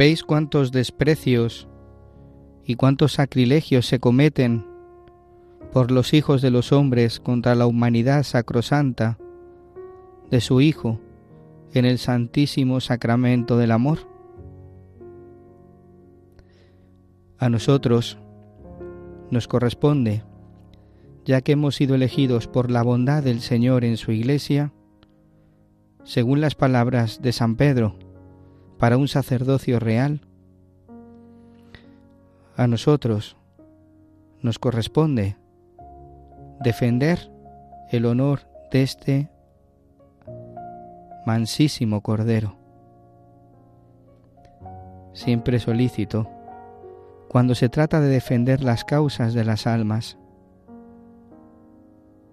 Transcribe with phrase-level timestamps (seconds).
[0.00, 1.68] ¿Veis cuántos desprecios
[2.64, 4.64] y cuántos sacrilegios se cometen
[5.74, 9.18] por los hijos de los hombres contra la humanidad sacrosanta
[10.30, 10.98] de su Hijo
[11.74, 13.98] en el santísimo sacramento del amor?
[17.36, 18.16] A nosotros
[19.30, 20.22] nos corresponde,
[21.26, 24.72] ya que hemos sido elegidos por la bondad del Señor en su Iglesia,
[26.04, 27.98] según las palabras de San Pedro,
[28.80, 30.22] para un sacerdocio real,
[32.56, 33.36] a nosotros
[34.40, 35.36] nos corresponde
[36.60, 37.30] defender
[37.90, 38.40] el honor
[38.72, 39.30] de este
[41.26, 42.56] mansísimo Cordero.
[45.12, 46.26] Siempre solícito
[47.28, 50.16] cuando se trata de defender las causas de las almas.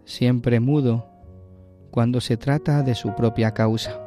[0.05, 1.09] Siempre mudo
[1.91, 4.06] cuando se trata de su propia causa.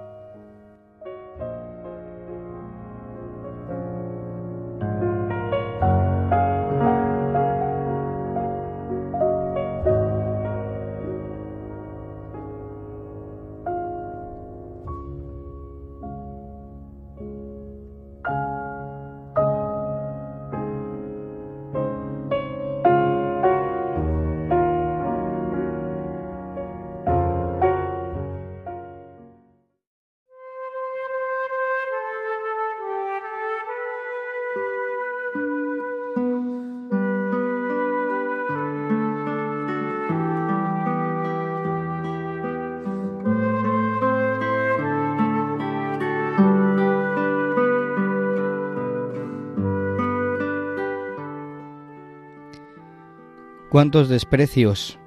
[53.70, 54.98] Cuántos desprecios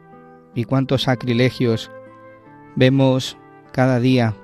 [0.55, 1.91] y cuántos sacrilegios
[2.75, 3.37] vemos
[3.73, 4.35] cada día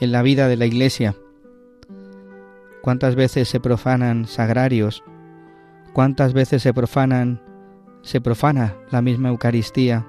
[0.00, 1.14] en la vida de la Iglesia.
[2.82, 5.04] Cuántas veces se profanan sagrarios,
[5.92, 6.72] cuántas veces se
[8.02, 10.04] se profana la misma Eucaristía.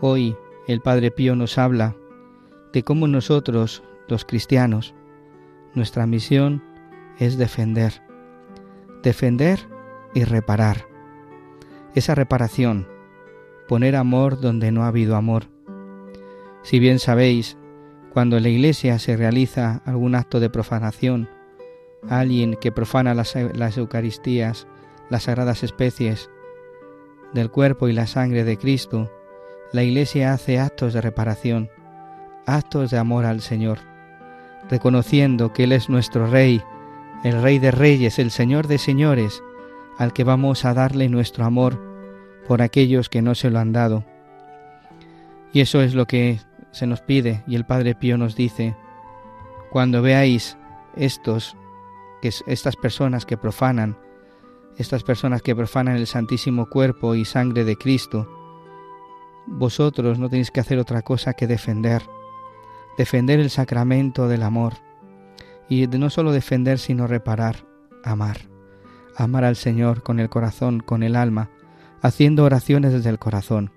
[0.00, 0.36] Hoy
[0.68, 1.96] el Padre Pío nos habla
[2.72, 4.94] de cómo nosotros, los cristianos,
[5.74, 6.62] nuestra misión
[7.18, 8.00] es defender,
[9.02, 9.58] defender
[10.14, 10.89] y reparar
[11.94, 12.88] esa reparación,
[13.68, 15.44] poner amor donde no ha habido amor.
[16.62, 17.56] Si bien sabéis,
[18.12, 21.28] cuando en la iglesia se realiza algún acto de profanación,
[22.08, 24.66] alguien que profana las, las Eucaristías,
[25.08, 26.30] las sagradas especies
[27.32, 29.10] del cuerpo y la sangre de Cristo,
[29.72, 31.70] la iglesia hace actos de reparación,
[32.46, 33.78] actos de amor al Señor,
[34.68, 36.62] reconociendo que Él es nuestro Rey,
[37.22, 39.42] el Rey de Reyes, el Señor de Señores,
[40.00, 41.78] al que vamos a darle nuestro amor
[42.48, 44.06] por aquellos que no se lo han dado.
[45.52, 46.40] Y eso es lo que
[46.70, 48.74] se nos pide y el Padre Pío nos dice,
[49.70, 50.56] cuando veáis
[50.96, 51.54] estos,
[52.22, 53.98] que estas personas que profanan,
[54.78, 58.26] estas personas que profanan el santísimo cuerpo y sangre de Cristo,
[59.46, 62.02] vosotros no tenéis que hacer otra cosa que defender,
[62.96, 64.72] defender el sacramento del amor,
[65.68, 67.66] y de no solo defender, sino reparar,
[68.02, 68.49] amar
[69.20, 71.50] amar al Señor con el corazón, con el alma,
[72.00, 73.70] haciendo oraciones desde el corazón.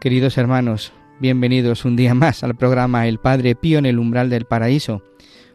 [0.00, 4.46] Queridos hermanos, bienvenidos un día más al programa El Padre Pío en el umbral del
[4.46, 5.02] paraíso.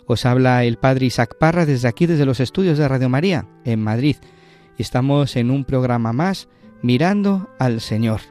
[0.05, 3.83] Os habla el Padre Isaac Parra desde aquí, desde los estudios de Radio María, en
[3.83, 4.17] Madrid.
[4.77, 6.47] Y estamos en un programa más
[6.81, 8.21] mirando al Señor.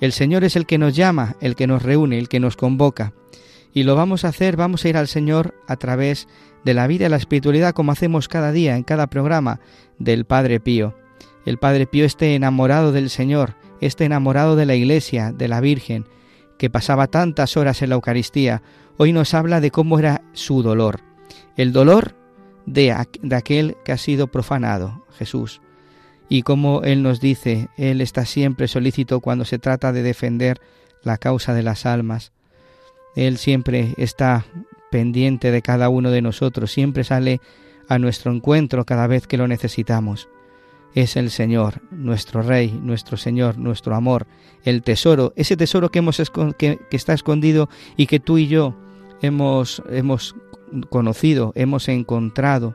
[0.00, 3.14] El Señor es el que nos llama, el que nos reúne, el que nos convoca.
[3.72, 7.06] Y lo vamos a hacer, vamos a ir al Señor a través de la vida
[7.06, 9.60] y la espiritualidad como hacemos cada día en cada programa
[9.98, 10.94] del Padre Pío.
[11.46, 16.06] El Padre Pío esté enamorado del Señor, esté enamorado de la Iglesia, de la Virgen,
[16.58, 18.62] que pasaba tantas horas en la Eucaristía,
[18.96, 21.00] hoy nos habla de cómo era su dolor.
[21.56, 22.14] El dolor
[22.66, 25.60] de, de aquel que ha sido profanado, Jesús.
[26.28, 30.60] Y como Él nos dice, Él está siempre solícito cuando se trata de defender
[31.02, 32.32] la causa de las almas.
[33.16, 34.44] Él siempre está
[34.90, 37.40] pendiente de cada uno de nosotros, siempre sale
[37.88, 40.28] a nuestro encuentro cada vez que lo necesitamos.
[40.94, 44.26] Es el Señor, nuestro Rey, nuestro Señor, nuestro amor,
[44.64, 46.20] el tesoro, ese tesoro que, hemos
[46.56, 48.74] que, que está escondido y que tú y yo
[49.20, 50.34] hemos, hemos
[50.90, 52.74] conocido, hemos encontrado,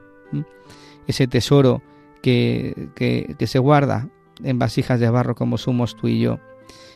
[1.08, 1.82] ese tesoro
[2.22, 4.10] que, que, que se guarda
[4.44, 6.40] en vasijas de barro como somos tú y yo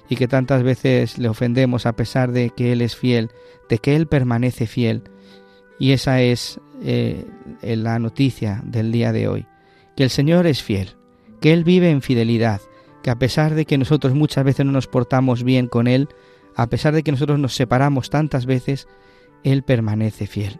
[0.09, 3.31] y que tantas veces le ofendemos a pesar de que Él es fiel,
[3.69, 5.03] de que Él permanece fiel.
[5.79, 7.25] Y esa es eh,
[7.61, 9.47] la noticia del día de hoy,
[9.95, 10.95] que el Señor es fiel,
[11.41, 12.61] que Él vive en fidelidad,
[13.03, 16.09] que a pesar de que nosotros muchas veces no nos portamos bien con Él,
[16.55, 18.87] a pesar de que nosotros nos separamos tantas veces,
[19.43, 20.59] Él permanece fiel.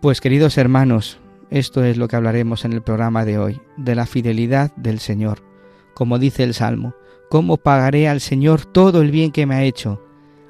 [0.00, 1.18] Pues queridos hermanos,
[1.50, 5.42] esto es lo que hablaremos en el programa de hoy, de la fidelidad del Señor.
[5.94, 6.94] Como dice el Salmo,
[7.30, 10.02] ¿Cómo pagaré al Señor todo el bien que me ha hecho?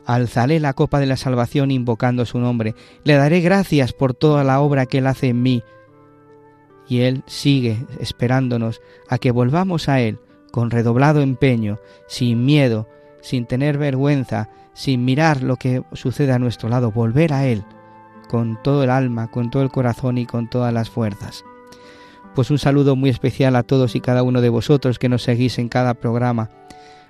[0.06, 2.74] Alzaré la copa de la salvación invocando su nombre.
[3.04, 5.62] Le daré gracias por toda la obra que Él hace en mí.
[6.88, 8.80] Y Él sigue esperándonos
[9.10, 10.20] a que volvamos a Él
[10.52, 11.78] con redoblado empeño,
[12.08, 12.88] sin miedo,
[13.20, 17.62] sin tener vergüenza, sin mirar lo que sucede a nuestro lado, volver a Él
[18.26, 21.44] con todo el alma, con todo el corazón y con todas las fuerzas.
[22.34, 25.58] Pues un saludo muy especial a todos y cada uno de vosotros que nos seguís
[25.58, 26.50] en cada programa.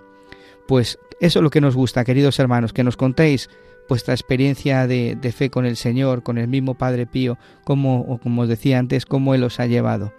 [0.68, 3.48] Pues eso es lo que nos gusta, queridos hermanos, que nos contéis
[3.88, 8.18] vuestra experiencia de, de fe con el Señor, con el mismo Padre Pío, como, o
[8.18, 10.12] como os decía antes, cómo Él os ha llevado.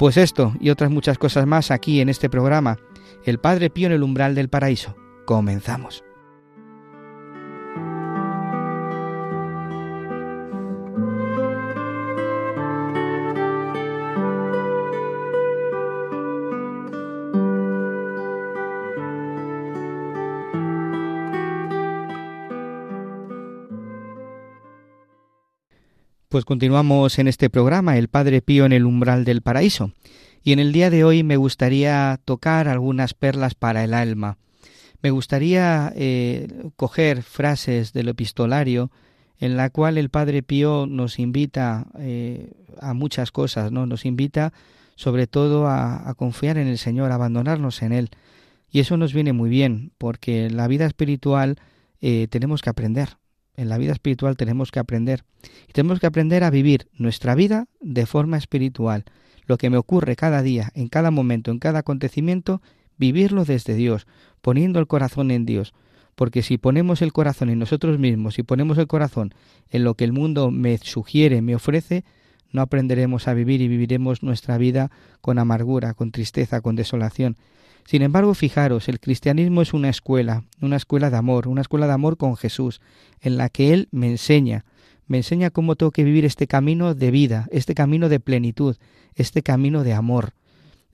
[0.00, 2.76] Pues esto y otras muchas cosas más aquí en este programa,
[3.24, 4.96] El Padre Pío en el umbral del paraíso.
[5.26, 6.05] Comenzamos.
[26.36, 29.92] Pues continuamos en este programa, El Padre Pío en el umbral del paraíso.
[30.44, 34.36] Y en el día de hoy me gustaría tocar algunas perlas para el alma.
[35.00, 36.46] Me gustaría eh,
[36.76, 38.90] coger frases del epistolario
[39.38, 42.52] en la cual el Padre Pío nos invita eh,
[42.82, 43.86] a muchas cosas, ¿no?
[43.86, 44.52] Nos invita
[44.94, 48.10] sobre todo a, confiar en el Señor, a abandonarnos en Él.
[48.70, 51.56] Y eso nos viene muy bien, porque la vida espiritual
[52.02, 53.16] eh, tenemos que aprender
[53.56, 55.24] en la vida espiritual tenemos que aprender.
[55.68, 59.04] Y tenemos que aprender a vivir nuestra vida de forma espiritual.
[59.46, 62.60] Lo que me ocurre cada día, en cada momento, en cada acontecimiento,
[62.98, 64.06] vivirlo desde Dios,
[64.40, 65.74] poniendo el corazón en Dios.
[66.14, 69.34] Porque si ponemos el corazón en nosotros mismos, si ponemos el corazón
[69.70, 72.04] en lo que el mundo me sugiere, me ofrece,
[72.52, 77.36] no aprenderemos a vivir y viviremos nuestra vida con amargura, con tristeza, con desolación.
[77.86, 81.92] Sin embargo, fijaros, el cristianismo es una escuela, una escuela de amor, una escuela de
[81.92, 82.80] amor con Jesús,
[83.20, 84.64] en la que Él me enseña,
[85.06, 88.76] me enseña cómo tengo que vivir este camino de vida, este camino de plenitud,
[89.14, 90.32] este camino de amor.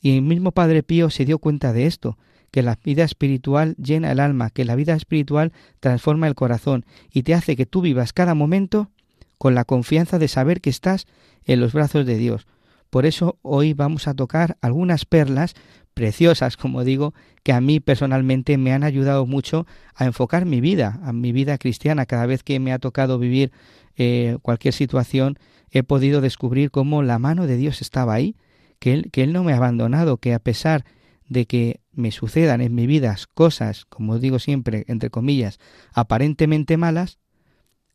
[0.02, 2.18] Y el mismo Padre Pío se dio cuenta de esto,
[2.50, 7.22] que la vida espiritual llena el alma, que la vida espiritual transforma el corazón y
[7.22, 8.90] te hace que tú vivas cada momento
[9.38, 11.06] con la confianza de saber que estás
[11.46, 12.46] en los brazos de Dios.
[12.92, 15.54] Por eso hoy vamos a tocar algunas perlas
[15.94, 21.00] preciosas, como digo, que a mí personalmente me han ayudado mucho a enfocar mi vida,
[21.02, 22.04] a mi vida cristiana.
[22.04, 23.50] Cada vez que me ha tocado vivir
[23.96, 25.38] eh, cualquier situación,
[25.70, 28.36] he podido descubrir cómo la mano de Dios estaba ahí,
[28.78, 30.84] que él, que él no me ha abandonado, que a pesar
[31.26, 35.60] de que me sucedan en mi vida cosas, como digo siempre, entre comillas,
[35.94, 37.16] aparentemente malas,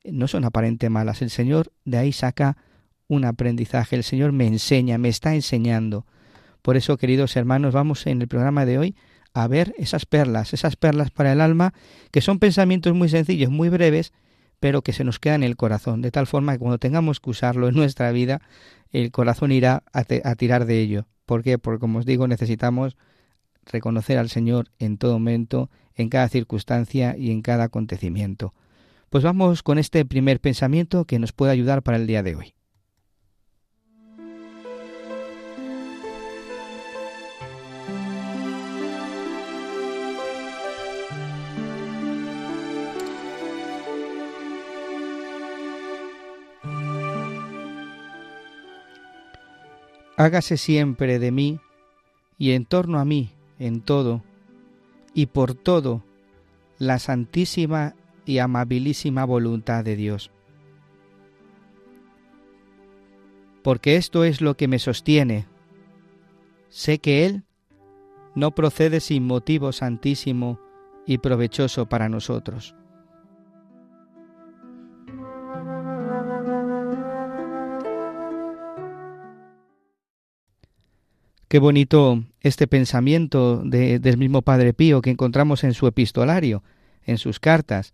[0.03, 1.21] no son aparentemente malas.
[1.21, 2.57] El Señor de ahí saca
[3.07, 6.05] un aprendizaje, el Señor me enseña, me está enseñando
[6.61, 8.95] Por eso, queridos hermanos, vamos en el programa de hoy
[9.33, 11.73] a ver esas perlas, esas perlas para el alma,
[12.11, 14.11] que son pensamientos muy sencillos, muy breves,
[14.59, 17.29] pero que se nos quedan en el corazón, de tal forma que cuando tengamos que
[17.29, 18.41] usarlo en nuestra vida,
[18.91, 21.05] el corazón irá a, a tirar de ello.
[21.25, 21.59] ¿Por qué?
[21.59, 22.97] Porque, como os digo, necesitamos
[23.65, 28.53] reconocer al Señor en todo momento, en cada circunstancia y en cada acontecimiento.
[29.09, 32.56] Pues vamos con este primer pensamiento que nos puede ayudar para el día de hoy.
[50.19, 51.59] Hágase siempre de mí
[52.39, 54.23] y en torno a mí, en todo,
[55.13, 56.03] y por todo,
[56.79, 57.93] la santísima
[58.25, 60.31] y amabilísima voluntad de Dios.
[63.61, 65.45] Porque esto es lo que me sostiene.
[66.69, 67.43] Sé que Él
[68.33, 70.59] no procede sin motivo santísimo
[71.05, 72.75] y provechoso para nosotros.
[81.47, 86.61] Qué bonito este pensamiento del mismo Padre Pío que encontramos en su epistolario,
[87.05, 87.93] en sus cartas.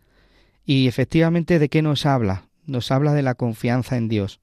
[0.66, 2.48] Y efectivamente, ¿de qué nos habla?
[2.66, 4.40] Nos habla de la confianza en Dios.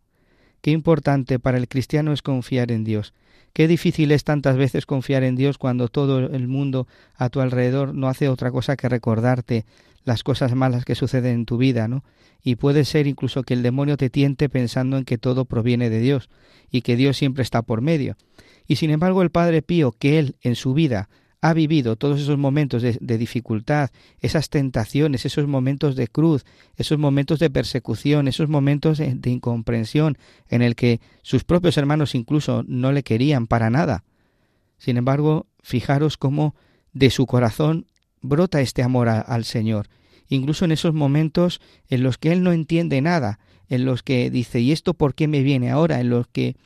[0.61, 3.15] Qué importante para el cristiano es confiar en Dios.
[3.53, 6.87] Qué difícil es tantas veces confiar en Dios cuando todo el mundo
[7.17, 9.65] a tu alrededor no hace otra cosa que recordarte
[10.05, 12.05] las cosas malas que suceden en tu vida, ¿no?
[12.43, 16.01] Y puede ser incluso que el demonio te tiente pensando en que todo proviene de
[16.01, 16.31] Dios
[16.71, 18.17] y que Dios siempre está por medio.
[18.67, 21.09] Y sin embargo el Padre Pío, que él en su vida
[21.43, 26.45] ha vivido todos esos momentos de, dificultad, esas tentaciones, esos momentos de cruz,
[26.77, 30.19] esos momentos de persecución, esos momentos de, incomprensión
[30.49, 34.05] en el que sus propios hermanos incluso no le querían para nada.
[34.77, 36.55] Sin embargo, fijaros cómo
[36.93, 37.87] de su corazón
[38.21, 39.89] brota este amor al Señor,
[40.29, 44.61] incluso en esos momentos en los que él no entiende nada, en los que dice,
[44.61, 46.01] ¿y esto por qué me viene ahora?
[46.01, 46.57] En los que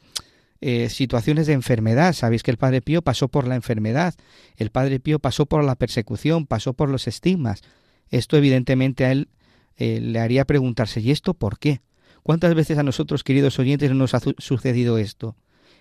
[0.67, 2.15] eh, situaciones de enfermedad.
[2.15, 4.15] Sabéis que el Padre Pío pasó por la enfermedad,
[4.57, 7.61] el Padre Pío pasó por la persecución, pasó por los estigmas.
[8.09, 9.29] Esto evidentemente a él
[9.77, 11.83] eh, le haría preguntarse, ¿y esto por qué?
[12.23, 15.37] ¿Cuántas veces a nosotros, queridos oyentes, nos ha sucedido esto?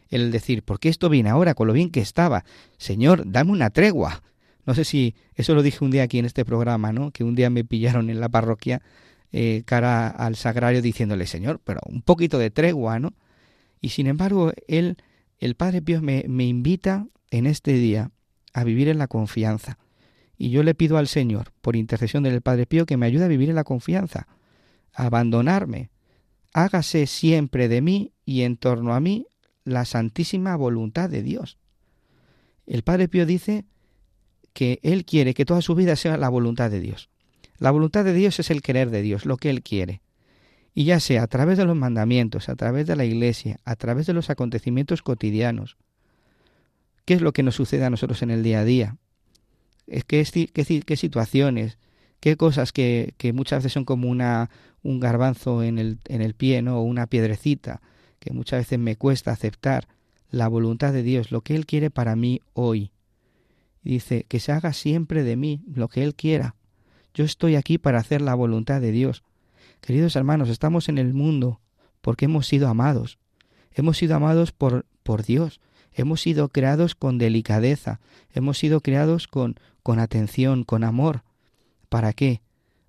[0.09, 2.43] El decir, ¿por qué esto viene ahora con lo bien que estaba?
[2.77, 4.21] Señor, dame una tregua.
[4.65, 7.11] No sé si eso lo dije un día aquí en este programa, ¿no?
[7.11, 8.81] Que un día me pillaron en la parroquia
[9.31, 13.13] eh, cara al sagrario diciéndole, Señor, pero un poquito de tregua, ¿no?
[13.83, 14.95] Y sin embargo, él,
[15.39, 18.11] el Padre Pío me, me invita en este día
[18.53, 19.77] a vivir en la confianza.
[20.37, 23.27] Y yo le pido al Señor, por intercesión del Padre Pío, que me ayude a
[23.27, 24.27] vivir en la confianza,
[24.93, 25.89] a abandonarme.
[26.53, 29.27] Hágase siempre de mí y en torno a mí
[29.65, 31.57] la santísima voluntad de Dios.
[32.65, 33.65] El Padre Pío dice
[34.53, 37.09] que Él quiere que toda su vida sea la voluntad de Dios.
[37.57, 40.01] La voluntad de Dios es el querer de Dios, lo que Él quiere.
[40.73, 44.07] Y ya sea a través de los mandamientos, a través de la iglesia, a través
[44.07, 45.77] de los acontecimientos cotidianos.
[47.05, 48.97] ¿Qué es lo que nos sucede a nosotros en el día a día?
[50.07, 51.77] ¿Qué, qué, qué situaciones?
[52.19, 54.49] ¿Qué cosas que, que, muchas veces son como una,
[54.81, 56.79] un garbanzo en el, en el pie, ¿no?
[56.79, 57.81] o una piedrecita,
[58.19, 59.87] que muchas veces me cuesta aceptar
[60.29, 62.91] la voluntad de Dios, lo que Él quiere para mí hoy.
[63.83, 66.55] Dice, que se haga siempre de mí lo que Él quiera.
[67.13, 69.23] Yo estoy aquí para hacer la voluntad de Dios.
[69.83, 71.59] Queridos hermanos, estamos en el mundo
[71.99, 73.19] porque hemos sido amados.
[73.73, 75.59] Hemos sido amados por, por Dios.
[75.91, 77.99] Hemos sido creados con delicadeza.
[78.31, 81.23] Hemos sido creados con, con atención, con amor.
[81.89, 82.41] ¿Para qué?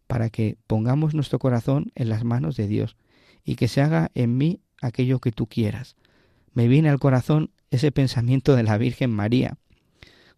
[0.06, 2.96] Para que pongamos nuestro corazón en las manos de Dios
[3.44, 5.96] y que se haga en mí aquello que tú quieras.
[6.52, 9.58] Me viene al corazón ese pensamiento de la Virgen María,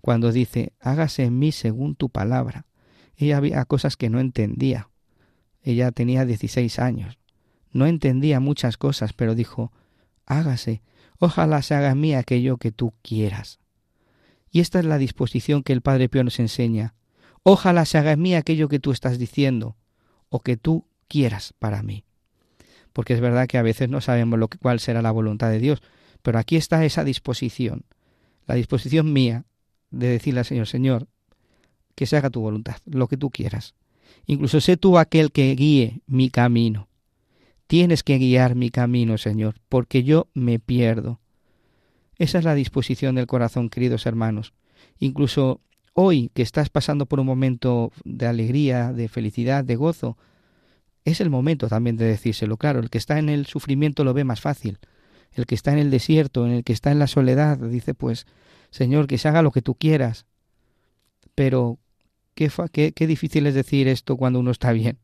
[0.00, 2.64] cuando dice, hágase en mí según tu palabra.
[3.14, 4.88] Ella había cosas que no entendía,
[5.72, 7.18] ella tenía 16 años.
[7.72, 9.72] No entendía muchas cosas, pero dijo,
[10.24, 10.82] hágase,
[11.18, 13.58] ojalá se haga mí aquello que tú quieras.
[14.50, 16.94] Y esta es la disposición que el Padre Pío nos enseña.
[17.42, 19.76] Ojalá se haga mí aquello que tú estás diciendo,
[20.28, 22.04] o que tú quieras para mí.
[22.92, 25.58] Porque es verdad que a veces no sabemos lo que, cuál será la voluntad de
[25.58, 25.82] Dios,
[26.22, 27.84] pero aquí está esa disposición,
[28.46, 29.44] la disposición mía
[29.90, 31.08] de decirle al Señor, Señor,
[31.96, 33.74] que se haga tu voluntad, lo que tú quieras.
[34.26, 36.88] Incluso sé tú aquel que guíe mi camino.
[37.66, 41.20] Tienes que guiar mi camino, Señor, porque yo me pierdo.
[42.18, 44.52] Esa es la disposición del corazón, queridos hermanos.
[44.98, 45.60] Incluso
[45.92, 50.16] hoy que estás pasando por un momento de alegría, de felicidad, de gozo,
[51.04, 52.56] es el momento también de decírselo.
[52.56, 54.78] Claro, el que está en el sufrimiento lo ve más fácil,
[55.32, 58.26] el que está en el desierto, en el que está en la soledad, dice pues,
[58.70, 60.26] Señor, que se haga lo que tú quieras.
[61.34, 61.78] Pero
[62.36, 64.98] qué, difícil es decir esto cuando uno está bien.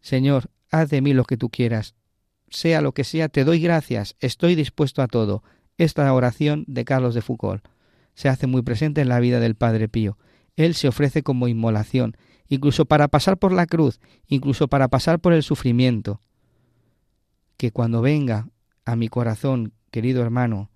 [0.00, 1.94] Señor, haz de mí lo que tú quieras.
[2.48, 5.42] Sea lo que sea, te doy gracias, estoy dispuesto a todo.
[5.76, 7.68] Esta oración de Carlos de Foucault
[8.14, 10.16] se hace muy presente en la vida del Padre Pío.
[10.56, 12.16] Él se ofrece como inmolación,
[12.48, 16.20] incluso para pasar por la cruz, incluso para pasar por el sufrimiento.
[17.58, 18.48] Que cuando venga
[18.86, 20.70] a mi corazón, querido hermano,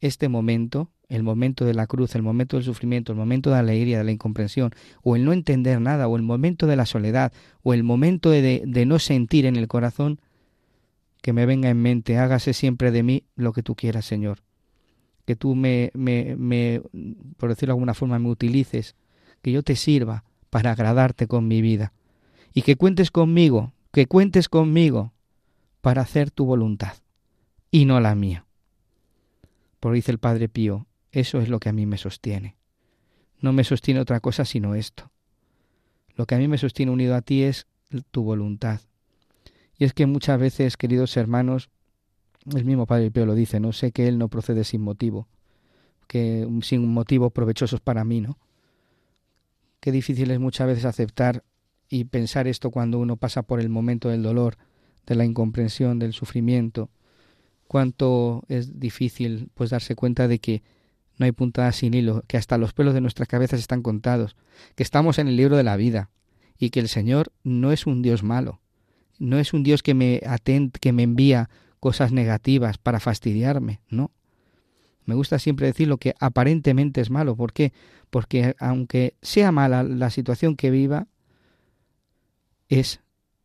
[0.00, 3.60] este momento, el momento de la cruz, el momento del sufrimiento, el momento de la
[3.60, 7.32] alegría, de la incomprensión, o el no entender nada, o el momento de la soledad,
[7.62, 10.20] o el momento de, de, no sentir en el corazón,
[11.20, 14.38] que me venga en mente, hágase siempre de mí lo que tú quieras, Señor.
[15.24, 16.82] Que tú me, me, me,
[17.38, 18.94] por decirlo de alguna forma, me utilices,
[19.40, 21.92] que yo te sirva para agradarte con mi vida.
[22.52, 25.12] Y que cuentes conmigo, que cuentes conmigo
[25.80, 26.94] para hacer tu voluntad
[27.70, 28.46] y no la mía.
[29.80, 32.56] Por dice el Padre Pío, eso es lo que a mí me sostiene.
[33.40, 35.12] No me sostiene otra cosa sino esto.
[36.16, 37.66] Lo que a mí me sostiene unido a ti es
[38.10, 38.80] tu voluntad.
[39.78, 41.70] Y es que muchas veces, queridos hermanos,
[42.52, 45.28] el mismo Padre Pío lo dice, no sé que Él no procede sin motivo,
[46.08, 48.38] que sin motivos provechosos para mí, ¿no?
[49.78, 51.44] Qué difícil es muchas veces aceptar
[51.88, 54.56] y pensar esto cuando uno pasa por el momento del dolor,
[55.06, 56.90] de la incomprensión, del sufrimiento,
[57.68, 60.62] cuánto es difícil pues darse cuenta de que
[61.16, 64.36] no hay puntada sin hilo, que hasta los pelos de nuestras cabezas están contados,
[64.74, 66.10] que estamos en el libro de la vida
[66.58, 68.60] y que el Señor no es un Dios malo,
[69.18, 74.10] no es un Dios que me atent, que me envía cosas negativas para fastidiarme, no.
[75.04, 77.36] Me gusta siempre decir lo que aparentemente es malo.
[77.36, 77.74] ¿Por qué?
[78.08, 81.08] Porque aunque sea mala la situación que viva,
[82.68, 83.00] es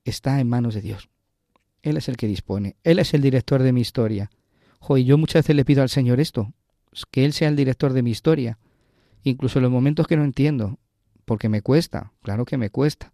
[0.05, 1.09] está en manos de Dios.
[1.81, 2.77] Él es el que dispone.
[2.83, 4.29] Él es el director de mi historia.
[4.79, 6.53] Jo, y yo muchas veces le pido al Señor esto,
[7.11, 8.57] que Él sea el director de mi historia,
[9.23, 10.79] incluso en los momentos que no entiendo,
[11.25, 13.13] porque me cuesta, claro que me cuesta.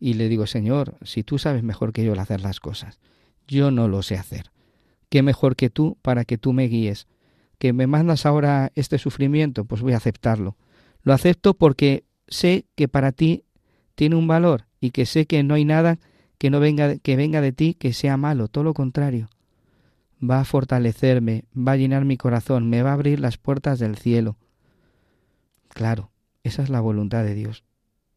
[0.00, 3.00] Y le digo, Señor, si tú sabes mejor que yo el hacer las cosas,
[3.46, 4.50] yo no lo sé hacer.
[5.08, 7.06] ¿Qué mejor que tú para que tú me guíes?
[7.58, 9.64] ¿Que me mandas ahora este sufrimiento?
[9.64, 10.56] Pues voy a aceptarlo.
[11.02, 13.44] Lo acepto porque sé que para ti
[13.94, 15.98] tiene un valor y que sé que no hay nada
[16.38, 19.28] que no venga que venga de ti que sea malo, todo lo contrario.
[20.22, 23.96] Va a fortalecerme, va a llenar mi corazón, me va a abrir las puertas del
[23.96, 24.36] cielo.
[25.68, 26.10] Claro,
[26.42, 27.64] esa es la voluntad de Dios,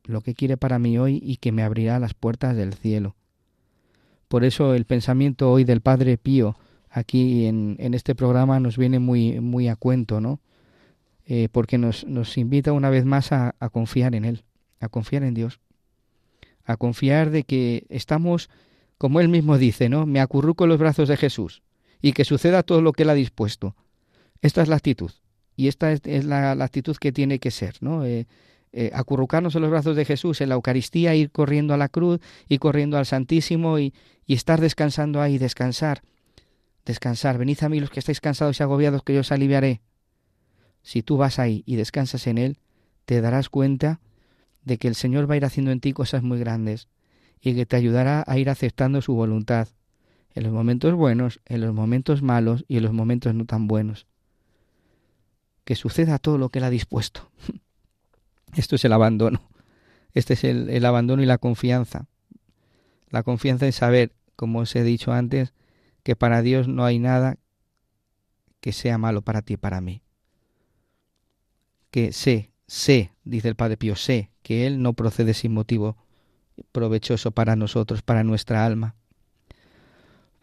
[0.06, 3.16] lo que quiere para mí hoy y que me abrirá las puertas del cielo.
[4.28, 6.56] Por eso el pensamiento hoy del Padre Pío
[6.90, 10.40] aquí en, este programa nos viene muy, muy a cuento, ¿no?
[11.26, 14.44] Eh, porque nos, nos invita una vez más a, a confiar en Él,
[14.80, 15.60] a confiar en Dios
[16.66, 18.50] a confiar de que estamos,
[18.98, 20.06] como él mismo dice, ¿no?
[20.06, 21.62] Me acurruco en los brazos de Jesús
[22.02, 23.76] y que suceda todo lo que él ha dispuesto.
[24.42, 25.12] Esta es la actitud
[25.56, 28.06] y esta es, la, actitud que tiene que ser, ¿no?
[28.06, 28.28] Eh,
[28.74, 32.20] eh, acurrucarnos en los brazos de Jesús, en la Eucaristía, ir corriendo a la cruz,
[32.48, 33.94] y corriendo al Santísimo y,
[34.26, 36.02] y estar descansando ahí, descansar.
[36.86, 37.38] Descansar.
[37.38, 39.82] Venid a mí los que estáis cansados y agobiados, que yo os aliviaré.
[40.84, 42.58] Si tú vas ahí y descansas en Él,
[43.06, 44.00] te darás cuenta
[44.64, 46.88] de que el Señor va a ir haciendo en ti cosas muy grandes
[47.42, 49.68] y que te ayudará a ir aceptando su voluntad
[50.34, 54.08] en los momentos buenos, en los momentos malos y en los momentos no tan buenos.
[55.64, 57.30] Que suceda todo lo que Él ha dispuesto.
[58.56, 59.42] Esto es el abandono.
[60.14, 62.08] Este es el, el abandono y la confianza.
[63.10, 65.54] La confianza en saber, como os he dicho antes,
[66.04, 67.38] que para Dios no hay nada
[68.60, 70.02] que sea malo para ti y para mí.
[71.90, 75.98] Que sé, sé, dice el Padre Pío, sé que Él no procede sin motivo
[76.72, 78.96] provechoso para nosotros, para nuestra alma.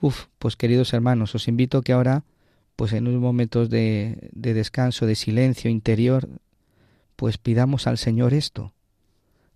[0.00, 2.24] Uf, pues queridos hermanos, os invito que ahora,
[2.76, 6.28] pues en unos momentos de, de descanso, de silencio interior,
[7.16, 8.72] pues pidamos al Señor esto,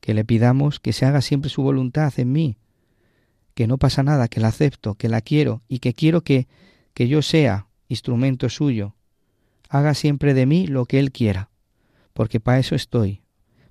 [0.01, 2.57] que le pidamos que se haga siempre su voluntad en mí,
[3.55, 6.49] que no pasa nada, que la acepto, que la quiero y que quiero que,
[6.93, 8.97] que yo sea instrumento suyo.
[9.69, 11.51] Haga siempre de mí lo que Él quiera,
[12.15, 13.23] porque para eso estoy,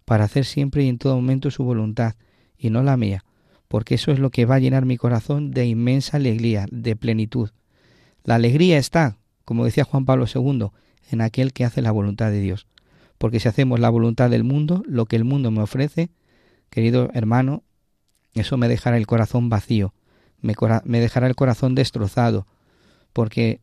[0.05, 2.15] para hacer siempre y en todo momento su voluntad,
[2.57, 3.25] y no la mía,
[3.71, 7.51] porque eso es lo que va a llenar mi corazón de inmensa alegría, de plenitud.
[8.25, 10.71] La alegría está, como decía Juan Pablo II,
[11.09, 12.67] en aquel que hace la voluntad de Dios.
[13.17, 16.09] Porque si hacemos la voluntad del mundo, lo que el mundo me ofrece,
[16.69, 17.63] querido hermano,
[18.33, 19.93] eso me dejará el corazón vacío,
[20.41, 20.53] me,
[20.99, 22.47] dejará el corazón destrozado,
[23.13, 23.61] porque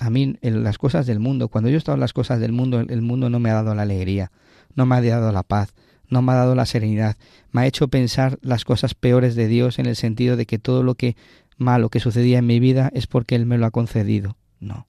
[0.00, 2.50] a mí en las cosas del mundo, cuando yo he estado en las cosas del
[2.50, 4.32] mundo, el mundo no me ha dado la alegría,
[4.74, 5.74] no me ha dado la paz,
[6.12, 7.16] no me ha dado la serenidad,
[7.52, 10.82] me ha hecho pensar las cosas peores de Dios en el sentido de que todo
[10.82, 11.16] lo que
[11.56, 14.36] malo que sucedía en mi vida es porque Él me lo ha concedido.
[14.60, 14.86] No,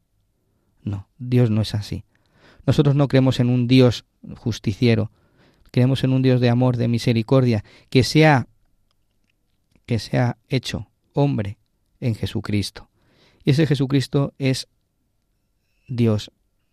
[0.84, 2.04] no, Dios no es así.
[2.66, 4.04] Nosotros no creemos en un Dios
[4.36, 5.12] justiciero,
[5.72, 8.48] creemos en un Dios de amor, de misericordia, que sea
[9.86, 11.58] que sea hecho hombre
[12.02, 12.90] en Jesucristo.
[13.46, 14.68] Y ese Jesucristo es
[15.88, 16.32] Dios,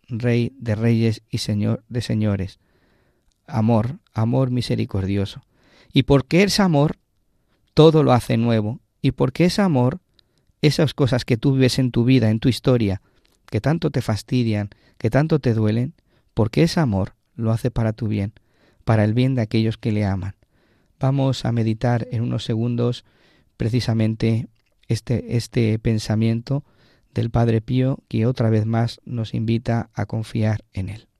[0.09, 2.59] Rey de reyes y Señor de señores.
[3.51, 5.43] Amor, amor misericordioso.
[5.91, 6.97] Y porque es amor,
[7.73, 8.79] todo lo hace nuevo.
[9.01, 9.99] Y porque es amor,
[10.61, 13.01] esas cosas que tú vives en tu vida, en tu historia,
[13.47, 15.93] que tanto te fastidian, que tanto te duelen,
[16.33, 18.33] porque es amor, lo hace para tu bien,
[18.85, 20.35] para el bien de aquellos que le aman.
[20.99, 23.05] Vamos a meditar en unos segundos
[23.57, 24.47] precisamente
[24.87, 26.63] este, este pensamiento
[27.13, 31.10] del Padre Pío que otra vez más nos invita a confiar en Él.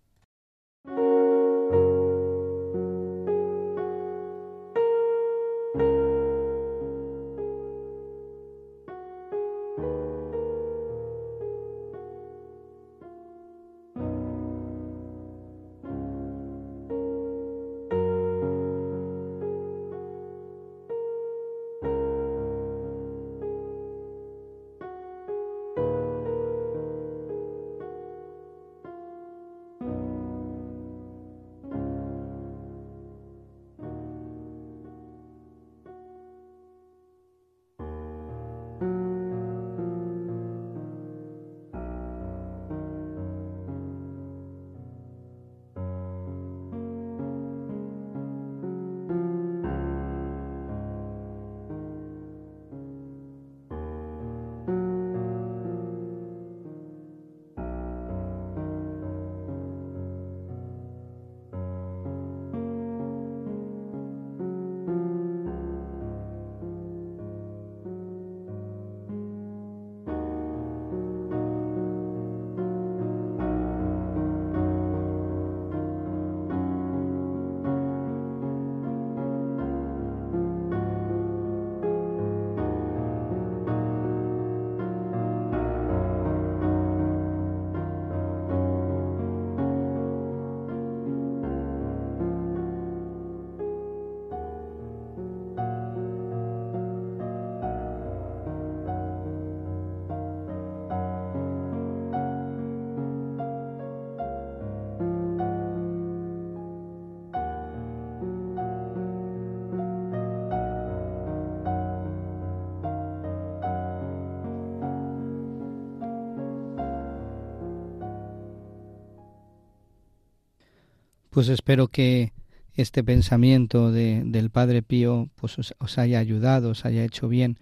[121.31, 122.33] Pues espero que
[122.75, 127.57] este pensamiento de, del Padre Pío pues os, haya ayudado, os haya hecho bien.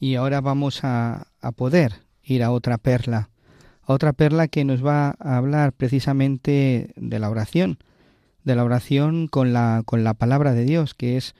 [0.00, 3.28] Y ahora vamos a, a poder ir a otra perla,
[3.82, 7.76] a otra perla que nos va a hablar precisamente de la oración,
[8.42, 11.34] de la oración con la, con la palabra de Dios, que es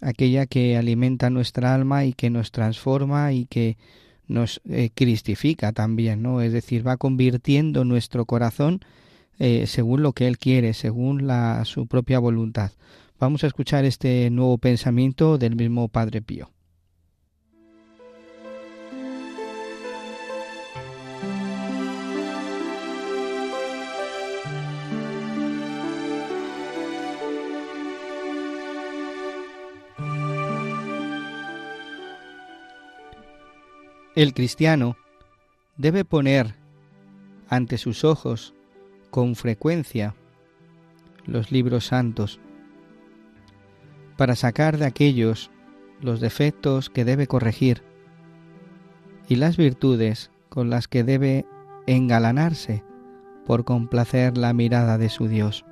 [0.00, 3.78] aquella que alimenta nuestra alma y que nos transforma y que
[4.26, 6.40] nos eh, cristifica también, ¿no?
[6.40, 8.80] Es decir, va convirtiendo nuestro corazón
[9.38, 11.28] eh, según lo que Él quiere, según
[11.64, 12.72] su propia voluntad.
[13.18, 16.50] Vamos a escuchar este nuevo pensamiento del mismo Padre Pío.
[34.16, 34.96] El cristiano
[35.76, 36.54] debe poner
[37.50, 38.54] ante sus ojos
[39.10, 40.14] con frecuencia
[41.26, 42.40] los libros santos
[44.16, 45.50] para sacar de aquellos
[46.00, 47.82] los defectos que debe corregir
[49.28, 51.44] y las virtudes con las que debe
[51.86, 52.82] engalanarse
[53.44, 55.65] por complacer la mirada de su Dios.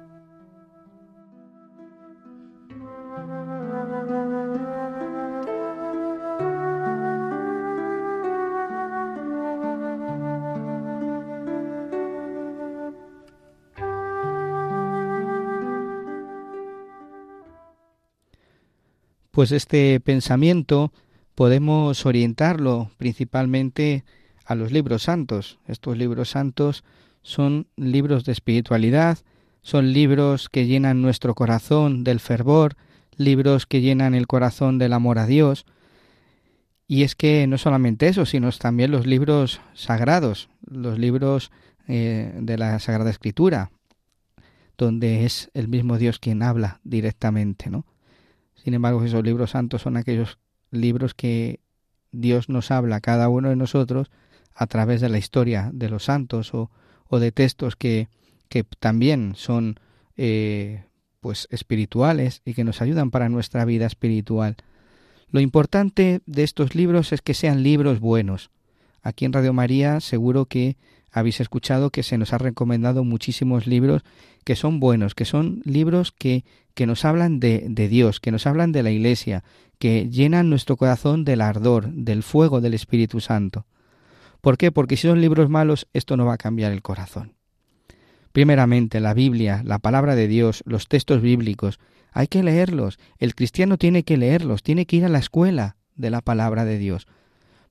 [19.35, 20.93] Pues este pensamiento
[21.35, 24.05] podemos orientarlo principalmente
[24.47, 25.59] a los libros santos.
[25.67, 26.85] Estos libros santos
[27.23, 29.19] son libros de espiritualidad,
[29.61, 32.77] son libros que llenan nuestro corazón del fervor,
[33.17, 35.67] libros que llenan el corazón del amor a Dios.
[36.87, 41.51] Y es que no solamente eso, sino también los libros sagrados, los libros
[41.89, 43.73] eh, de la Sagrada Escritura,
[44.79, 47.85] donde es el mismo Dios quien habla directamente, ¿no?
[48.55, 50.39] Sin embargo, esos libros santos son aquellos
[50.71, 51.61] libros que
[52.13, 54.11] Dios nos habla cada uno de nosotros
[54.55, 56.71] a través de la historia de los santos o,
[57.09, 58.09] o de textos que,
[58.49, 59.81] que también son
[60.17, 60.85] eh,
[61.21, 64.57] pues espirituales y que nos ayudan para nuestra vida espiritual.
[65.31, 68.51] Lo importante de estos libros es que sean libros buenos.
[69.03, 70.77] Aquí en Radio María seguro que
[71.15, 74.03] habéis escuchado que se nos ha recomendado muchísimos libros
[74.45, 78.47] que son buenos, que son libros que, que nos hablan de, de Dios, que nos
[78.49, 79.45] hablan de la Iglesia,
[79.79, 83.65] que llenan nuestro corazón del ardor, del fuego del Espíritu Santo.
[84.41, 84.73] ¿Por qué?
[84.73, 87.35] Porque si son libros malos, esto no va a cambiar el corazón.
[88.33, 91.79] Primeramente, la Biblia, la palabra de Dios, los textos bíblicos,
[92.11, 92.99] hay que leerlos.
[93.19, 96.79] El cristiano tiene que leerlos, tiene que ir a la escuela de la palabra de
[96.79, 97.07] Dios,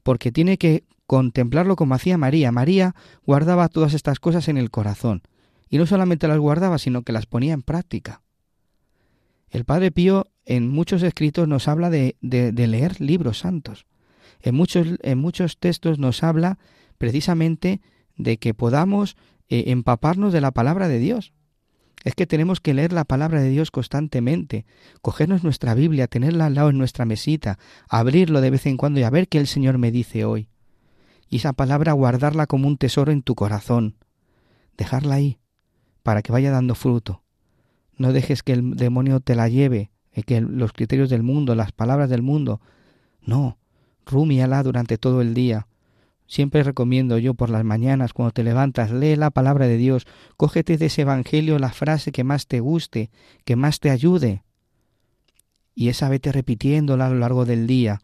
[0.01, 2.51] porque tiene que contemplarlo como hacía María.
[2.51, 5.23] María guardaba todas estas cosas en el corazón,
[5.69, 8.21] y no solamente las guardaba, sino que las ponía en práctica.
[9.49, 13.85] El Padre Pío en muchos escritos nos habla de, leer libros santos.
[14.41, 16.57] En muchos, en muchos textos nos habla
[16.97, 17.81] precisamente
[18.17, 19.15] de que podamos
[19.49, 21.33] eh, empaparnos de la palabra de Dios.
[22.03, 24.65] Es que tenemos que leer la palabra de Dios constantemente,
[25.01, 29.03] cogernos nuestra Biblia, tenerla al lado en nuestra mesita, abrirlo de vez en cuando y
[29.03, 30.49] a ver qué el Señor me dice hoy.
[31.29, 33.95] Y esa palabra guardarla como un tesoro en tu corazón,
[34.77, 35.39] dejarla ahí,
[36.03, 37.23] para que vaya dando fruto.
[37.97, 41.71] No dejes que el demonio te la lleve, eh, que los criterios del mundo, las
[41.71, 42.61] palabras del mundo.
[43.21, 43.57] No,
[44.05, 45.67] Rúmiala durante todo el día.
[46.27, 50.07] Siempre recomiendo yo por las mañanas cuando te levantas, lee la palabra de Dios,
[50.37, 53.11] cógete de ese evangelio la frase que más te guste,
[53.45, 54.43] que más te ayude.
[55.75, 57.99] Y esa vete repitiéndola a lo largo del día,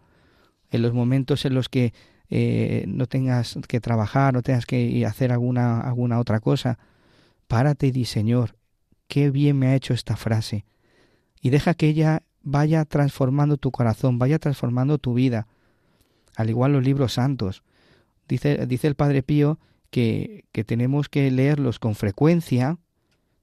[0.72, 1.94] en los momentos en los que
[2.30, 6.78] eh, no tengas que trabajar, no tengas que hacer alguna, alguna otra cosa,
[7.48, 8.56] párate y di, Señor,
[9.08, 10.66] qué bien me ha hecho esta frase.
[11.42, 15.48] Y deja que ella vaya transformando tu corazón, vaya transformando tu vida
[16.36, 17.64] al igual los libros santos.
[18.28, 22.78] Dice, dice el Padre Pío que, que tenemos que leerlos con frecuencia,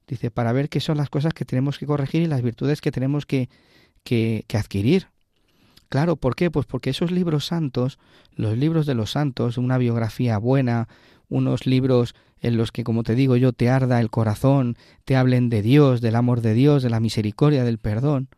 [0.06, 2.92] dice, para ver qué son las cosas que tenemos que corregir y las virtudes que
[2.92, 3.50] tenemos que,
[4.04, 5.08] que, que adquirir.
[5.88, 6.50] Claro, ¿por qué?
[6.50, 7.98] Pues porque esos libros santos,
[8.34, 10.88] los libros de los santos, una biografía buena,
[11.28, 15.48] unos libros en los que, como te digo yo, te arda el corazón, te hablen
[15.48, 18.28] de Dios, del amor de Dios, de la misericordia, del perdón,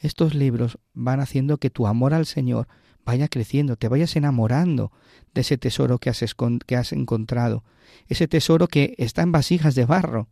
[0.00, 2.68] estos libros van haciendo que tu amor al Señor
[3.04, 4.92] vaya creciendo, te vayas enamorando
[5.34, 6.34] de ese tesoro que has,
[6.66, 7.64] que has encontrado,
[8.08, 10.28] ese tesoro que está en vasijas de barro.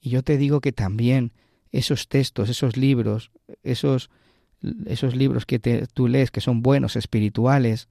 [0.00, 1.32] Y yo te digo que también
[1.72, 3.30] esos textos, esos libros,
[3.62, 4.10] esos,
[4.86, 7.88] esos libros que te, tú lees que son buenos, espirituales,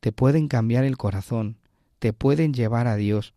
[0.00, 1.56] te pueden cambiar el corazón,
[1.98, 3.34] te pueden llevar a Dios.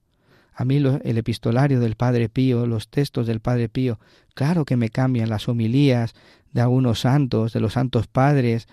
[0.54, 4.00] A mí el epistolario del Padre Pío, los textos del Padre Pío,
[4.34, 6.16] claro que me cambian las homilías
[6.52, 8.68] de algunos santos, de los santos padres,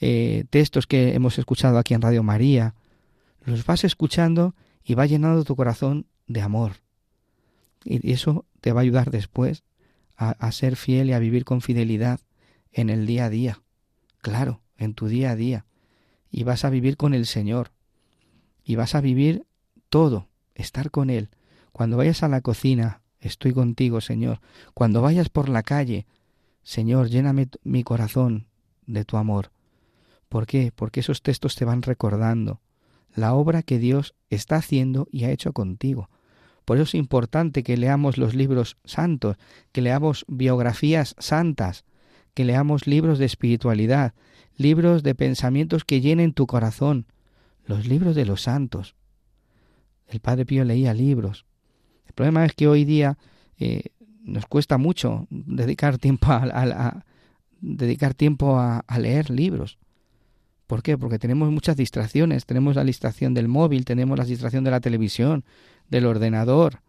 [0.00, 2.74] eh, textos que hemos escuchado aquí en Radio María,
[3.44, 6.76] los vas escuchando y va llenando tu corazón de amor.
[7.84, 9.64] Y eso te va a ayudar después
[10.16, 12.20] a ser fiel y a vivir con fidelidad
[12.74, 13.62] en el día a día.
[14.18, 15.64] Claro, en tu día a día.
[16.30, 17.70] Y vas a vivir con el Señor.
[18.64, 19.46] Y vas a vivir
[19.88, 21.30] todo, estar con Él.
[21.72, 24.40] Cuando vayas a la cocina, estoy contigo, Señor.
[24.74, 26.06] Cuando vayas por la calle,
[26.62, 28.46] Señor, lléname mi corazón
[28.86, 29.52] de tu amor.
[30.28, 30.72] ¿Por qué?
[30.74, 32.60] Porque esos textos te van recordando
[33.14, 36.10] la obra que Dios está haciendo y ha hecho contigo.
[36.64, 39.36] Por eso es importante que leamos los libros santos,
[39.70, 41.84] que leamos biografías santas,
[42.34, 44.14] que leamos libros de espiritualidad,
[44.56, 47.06] libros de pensamientos que llenen tu corazón,
[47.64, 48.94] los libros de los santos.
[50.06, 51.46] El Padre Pío leía libros.
[52.06, 53.16] El problema es que hoy día
[53.58, 53.84] eh,
[54.22, 57.04] nos cuesta mucho dedicar tiempo a,
[57.60, 59.78] dedicar tiempo a leer libros.
[60.66, 60.96] ¿Por qué?
[60.96, 62.46] Porque tenemos muchas distracciones.
[62.46, 65.44] Tenemos la distracción del móvil, tenemos la distracción de la televisión,
[65.88, 66.80] del ordenador,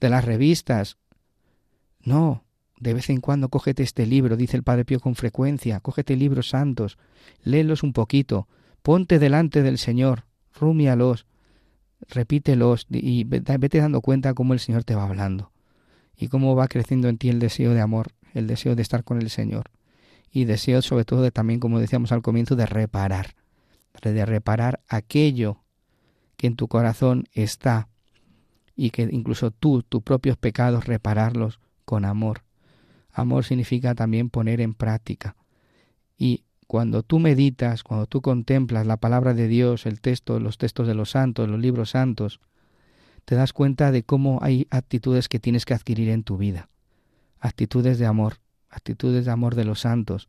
[0.00, 0.98] de las revistas.
[2.02, 2.44] No,
[2.78, 6.48] de vez en cuando cógete este libro, dice el Padre Pío con frecuencia, cógete libros
[6.48, 6.98] santos,
[7.42, 8.48] léelos un poquito,
[8.82, 11.26] ponte delante del Señor, rúmialos,
[12.08, 15.52] repítelos y vete dando cuenta cómo el Señor te va hablando
[16.16, 19.20] y cómo va creciendo en ti el deseo de amor, el deseo de estar con
[19.20, 19.70] el Señor
[20.30, 23.34] y deseo sobre todo de también, como decíamos al comienzo, de reparar,
[24.02, 25.62] de reparar aquello
[26.36, 27.88] que en tu corazón está
[28.76, 32.43] y que incluso tú, tus propios pecados, repararlos con amor.
[33.14, 35.36] Amor significa también poner en práctica.
[36.18, 40.88] Y cuando tú meditas, cuando tú contemplas la palabra de Dios, el texto, los textos
[40.88, 42.40] de los santos, los libros santos,
[43.24, 46.68] te das cuenta de cómo hay actitudes que tienes que adquirir en tu vida.
[47.38, 50.28] Actitudes de amor, actitudes de amor de los santos.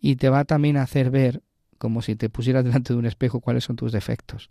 [0.00, 1.42] Y te va también a hacer ver
[1.78, 4.50] como si te pusieras delante de un espejo cuáles son tus defectos.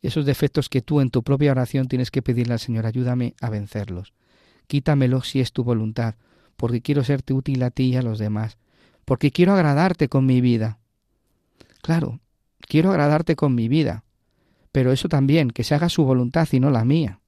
[0.00, 3.50] Esos defectos que tú en tu propia oración tienes que pedirle al Señor, ayúdame a
[3.50, 4.14] vencerlos.
[4.66, 6.14] Quítamelos si es tu voluntad,
[6.60, 8.58] porque quiero serte útil a ti y a los demás,
[9.06, 10.78] porque quiero agradarte con mi vida.
[11.80, 12.20] Claro,
[12.60, 14.04] quiero agradarte con mi vida,
[14.70, 17.20] pero eso también, que se haga su voluntad y no la mía.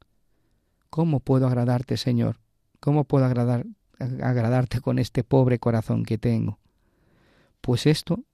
[0.90, 2.40] ¿Cómo puedo agradarte, Señor?
[2.78, 3.64] ¿Cómo puedo agradar,
[3.98, 6.58] agradarte con este pobre corazón que tengo?
[7.62, 8.24] Pues esto,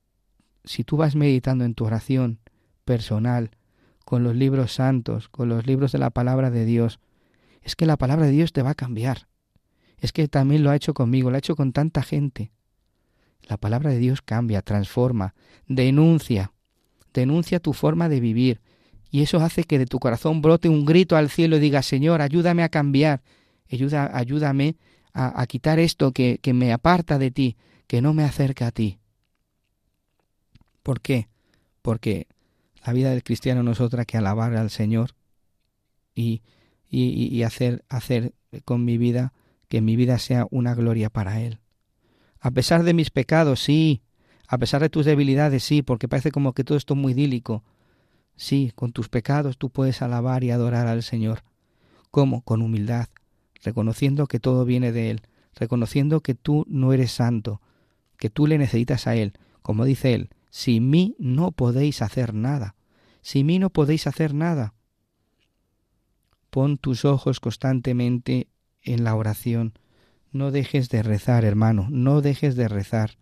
[0.64, 2.40] si tú vas meditando en tu oración
[2.84, 3.52] personal,
[4.04, 6.98] con los libros santos, con los libros de la palabra de Dios,
[7.62, 9.28] es que la palabra de Dios te va a cambiar.
[9.98, 12.52] Es que también lo ha hecho conmigo, lo ha hecho con tanta gente.
[13.42, 15.34] La palabra de Dios cambia, transforma,
[15.66, 16.52] denuncia,
[17.14, 18.60] denuncia tu forma de vivir,
[19.10, 22.20] y eso hace que de tu corazón brote un grito al cielo y diga, Señor,
[22.20, 23.22] ayúdame a cambiar,
[23.70, 24.76] ayuda, ayúdame
[25.14, 27.56] a, quitar esto que, que me aparta de ti,
[27.86, 28.98] que no me acerca a ti.
[30.82, 31.28] ¿Por qué?
[31.82, 32.28] Porque
[32.86, 35.14] la vida del cristiano no es otra que alabar al Señor
[36.14, 36.42] y,
[36.88, 38.32] y, y hacer, hacer
[38.64, 39.32] con mi vida
[39.68, 41.58] que mi vida sea una gloria para Él.
[42.40, 44.02] A pesar de mis pecados, sí.
[44.46, 47.64] A pesar de tus debilidades, sí, porque parece como que todo esto es muy idílico.
[48.36, 51.42] Sí, con tus pecados tú puedes alabar y adorar al Señor.
[52.10, 52.42] ¿Cómo?
[52.42, 53.08] Con humildad,
[53.62, 55.22] reconociendo que todo viene de Él,
[55.54, 57.60] reconociendo que tú no eres santo,
[58.16, 59.34] que tú le necesitas a Él.
[59.60, 62.74] Como dice Él, sin mí no podéis hacer nada.
[63.20, 64.74] Sin mí no podéis hacer nada.
[66.50, 68.48] Pon tus ojos constantemente
[68.82, 69.74] en la oración.
[70.32, 73.18] No dejes de rezar, hermano, no dejes de rezar.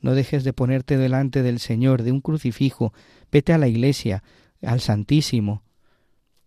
[0.00, 2.92] No dejes de ponerte delante del Señor, de un crucifijo.
[3.32, 4.22] Vete a la iglesia,
[4.62, 5.62] al Santísimo.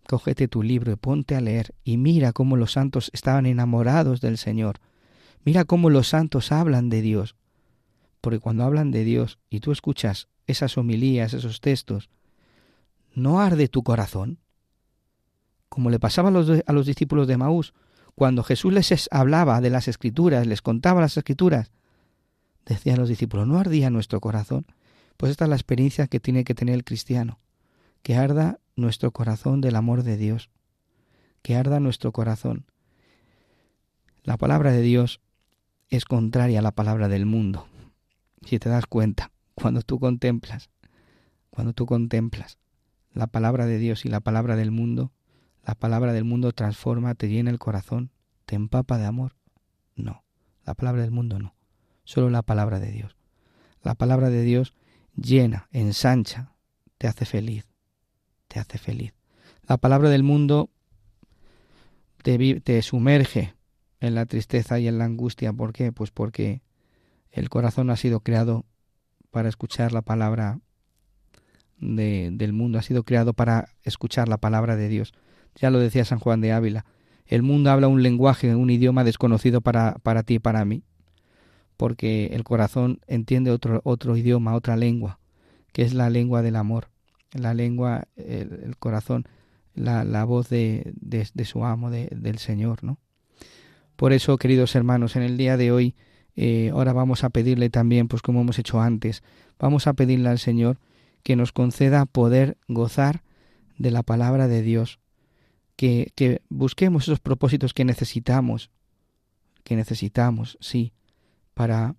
[0.06, 4.38] Cógete tu libro y ponte a leer y mira cómo los santos estaban enamorados del
[4.38, 4.80] Señor.
[5.44, 7.36] Mira cómo los santos hablan de Dios.
[8.20, 12.10] Porque cuando hablan de Dios y tú escuchas esas homilías, esos textos,
[13.14, 14.38] ¿no arde tu corazón?
[15.68, 17.74] Como le pasaba a los, a los discípulos de Maús,
[18.14, 21.70] cuando Jesús les hablaba de las escrituras, les contaba las escrituras,
[22.66, 24.66] decían los discípulos, ¿no ardía nuestro corazón?
[25.16, 27.38] Pues esta es la experiencia que tiene que tener el cristiano,
[28.02, 30.50] que arda nuestro corazón del amor de Dios,
[31.42, 32.66] que arda nuestro corazón.
[34.22, 35.20] La palabra de Dios
[35.90, 37.66] es contraria a la palabra del mundo
[38.44, 40.70] si te das cuenta, cuando tú contemplas,
[41.50, 42.58] cuando tú contemplas
[43.12, 45.12] la palabra de Dios y la palabra del mundo,
[45.64, 48.10] la palabra del mundo transforma, te llena el corazón,
[48.46, 49.36] te empapa de amor.
[49.94, 50.24] No,
[50.64, 51.54] la palabra del mundo no,
[52.04, 53.16] solo la palabra de Dios.
[53.82, 54.74] La palabra de Dios
[55.16, 56.52] llena, ensancha,
[56.98, 57.66] te hace feliz,
[58.48, 59.12] te hace feliz.
[59.66, 60.70] La palabra del mundo
[62.22, 63.54] te, sumerge
[64.00, 65.52] en la tristeza y en la angustia.
[65.52, 65.92] ¿Por qué?
[65.92, 66.62] Pues porque
[67.30, 68.64] el corazón ha sido creado
[69.30, 70.60] para escuchar la palabra
[71.78, 75.12] de, del mundo, ha sido creado para escuchar la palabra de Dios.
[75.56, 76.84] Ya lo decía San Juan de Ávila.
[77.26, 80.82] El mundo habla un lenguaje, un idioma desconocido para, para ti y para mí,
[81.76, 85.18] porque el corazón entiende otro, otro idioma, otra lengua,
[85.72, 86.88] que es la lengua del amor,
[87.32, 89.26] la lengua, el, corazón,
[89.74, 92.98] la, la voz de, de, su amo, de, del Señor, ¿no?
[93.96, 95.94] Por eso, queridos hermanos, en el día de hoy,
[96.34, 99.22] eh, ahora vamos a pedirle también, pues como hemos hecho antes,
[99.58, 100.78] vamos a pedirle al Señor
[101.22, 103.22] que nos conceda poder gozar
[103.78, 104.98] de la palabra de Dios,
[105.82, 108.70] que, que busquemos esos propósitos que necesitamos,
[109.64, 110.92] que necesitamos, sí,
[111.54, 111.96] para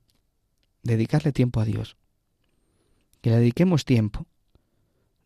[0.83, 1.97] dedicarle tiempo a Dios.
[3.19, 4.25] Que le dediquemos tiempo.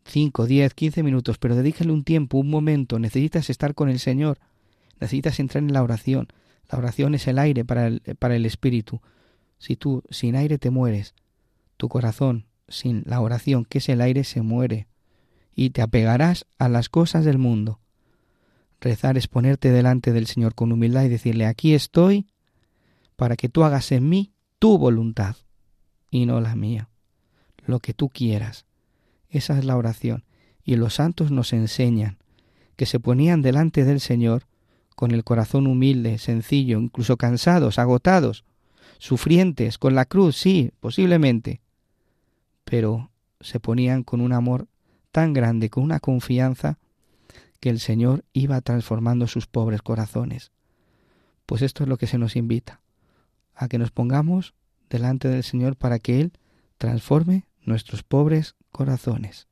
[0.05, 2.97] 5, 10, 15 minutos, pero dedícale un tiempo, un momento.
[2.97, 4.39] Necesitas estar con el Señor.
[4.99, 6.27] Necesitas entrar en la oración.
[6.71, 9.01] La oración es el aire para el, para el espíritu.
[9.59, 11.13] Si tú sin aire te mueres,
[11.77, 14.87] tu corazón sin la oración, que es el aire, se muere,
[15.53, 17.81] y te apegarás a las cosas del mundo.
[18.79, 22.27] Rezar es ponerte delante del Señor con humildad y decirle, aquí estoy
[23.15, 25.35] para que tú hagas en mí tu voluntad
[26.11, 26.89] y no la mía,
[27.65, 28.65] lo que tú quieras.
[29.29, 30.23] Esa es la oración.
[30.63, 32.17] Y los santos nos enseñan
[32.75, 34.43] que se ponían delante del Señor
[34.95, 38.45] con el corazón humilde, sencillo, incluso cansados, agotados,
[38.97, 41.61] sufrientes, con la cruz, sí, posiblemente,
[42.63, 44.67] pero se ponían con un amor
[45.11, 46.79] tan grande, con una confianza,
[47.59, 50.51] que el Señor iba transformando sus pobres corazones.
[51.45, 52.81] Pues esto es lo que se nos invita,
[53.55, 54.53] a que nos pongamos
[54.89, 56.33] delante del Señor para que Él
[56.77, 59.47] transforme nuestros pobres corazones.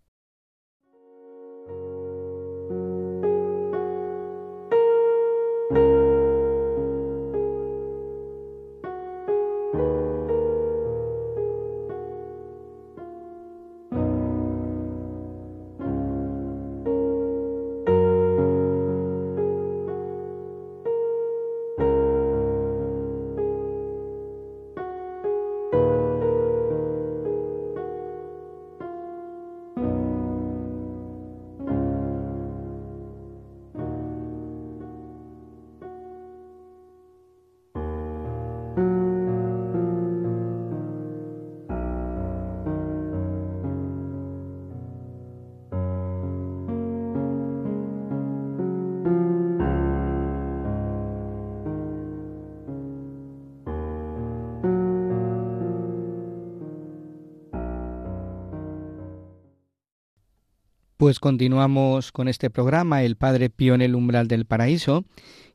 [61.05, 65.05] Pues continuamos con este programa, El Padre Pío en el umbral del paraíso,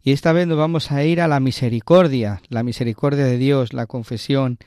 [0.01, 3.86] y esta vez nos vamos a ir a la misericordia, la misericordia de Dios, la
[3.86, 4.59] confesión,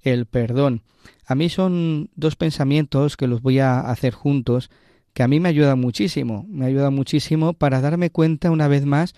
[0.00, 0.82] el perdón.
[1.26, 4.70] A mí son dos pensamientos que los voy a hacer juntos,
[5.12, 9.12] que a mí me ayudan muchísimo, me ayuda muchísimo para darme cuenta una vez más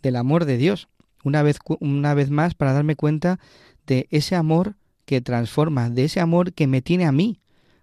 [0.00, 0.86] del amor de Dios,
[1.24, 3.40] una vez, una vez más para darme cuenta
[3.84, 4.76] de ese amor
[5.06, 7.40] que transforma, de ese amor que me tiene a mí,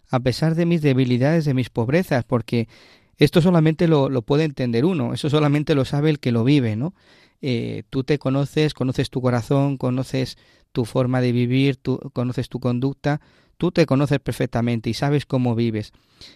[0.09, 2.67] a pesar de mis debilidades, de mis pobrezas, porque
[3.17, 6.93] esto solamente lo, puede entender uno, eso solamente lo sabe el que lo vive, ¿no?
[7.41, 10.37] Eh, tú te conoces, conoces tu corazón, conoces
[10.71, 13.21] tu forma de vivir, tú conoces tu conducta,
[13.57, 15.93] tú te conoces perfectamente y sabes cómo vives.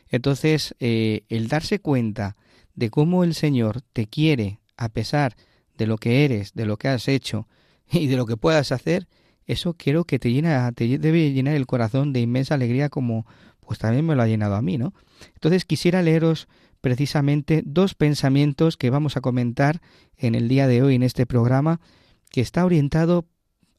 [0.10, 2.38] Entonces, eh, el darse cuenta
[2.76, 5.36] de cómo el Señor te quiere a pesar
[5.78, 7.48] de lo que eres, de lo que has hecho
[7.92, 9.08] y de lo que puedas hacer,
[9.46, 13.26] eso quiero que te llena, te debe llenar el corazón de inmensa alegría como,
[13.70, 14.96] pues también me lo ha llenado a mí, ¿no?
[15.36, 16.48] Entonces quisiera leeros
[16.82, 19.80] precisamente dos pensamientos que vamos a comentar
[20.18, 21.80] en el día de hoy en este programa,
[22.32, 23.28] que está orientado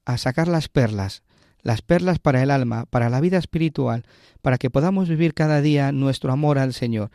[0.04, 1.24] a sacar las perlas,
[1.60, 4.04] las perlas para el alma, para la vida espiritual,
[4.42, 7.10] para que podamos vivir cada día nuestro amor al Señor,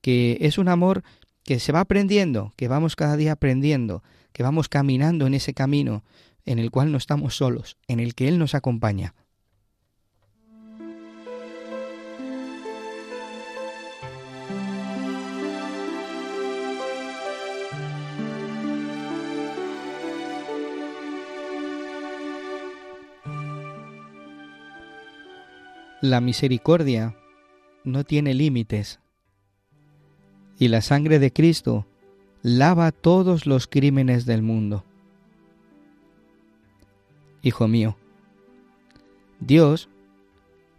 [0.00, 1.02] que es un amor
[1.42, 6.04] que se va aprendiendo, que vamos cada día aprendiendo, que vamos caminando en ese camino
[6.44, 9.16] en el cual no estamos solos, en el que Él nos acompaña.
[26.02, 27.14] La misericordia
[27.84, 29.00] no tiene límites
[30.58, 31.86] y la sangre de Cristo
[32.40, 34.86] lava todos los crímenes del mundo.
[37.42, 37.98] Hijo mío,
[39.40, 39.90] Dios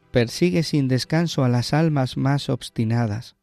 [0.09, 3.35] persigue sin descanso a las almas más obstinadas.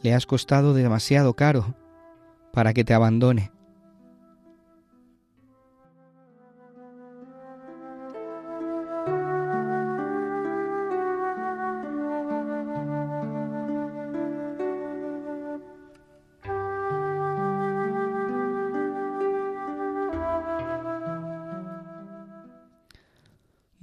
[0.00, 1.74] Le has costado demasiado caro
[2.54, 3.52] para que te abandone.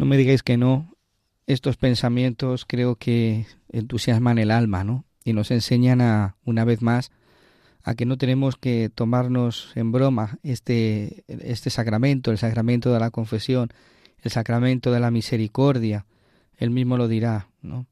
[0.05, 0.95] No me digáis que no,
[1.47, 5.03] estos pensamientos creo que entusiasman el alma, ¿no?
[5.23, 7.11] Y nos enseñan a, una vez más,
[7.81, 13.09] a que no tenemos que tomarnos en broma este, este sacramento, el sacramento de la
[13.09, 13.69] confesión,
[14.21, 16.05] el sacramento de la misericordia.
[16.55, 17.87] Él mismo lo dirá, ¿no?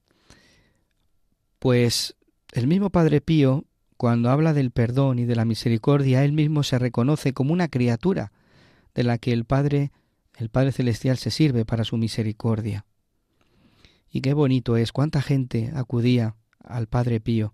[1.57, 2.16] Pues
[2.51, 3.66] el mismo Padre Pío,
[3.97, 8.32] cuando habla del perdón y de la misericordia, él mismo se reconoce como una criatura
[8.93, 9.91] de la que el Padre
[10.36, 12.86] el Padre Celestial se sirve para su misericordia.
[14.10, 17.54] Y qué bonito es, cuánta gente acudía al Padre Pío,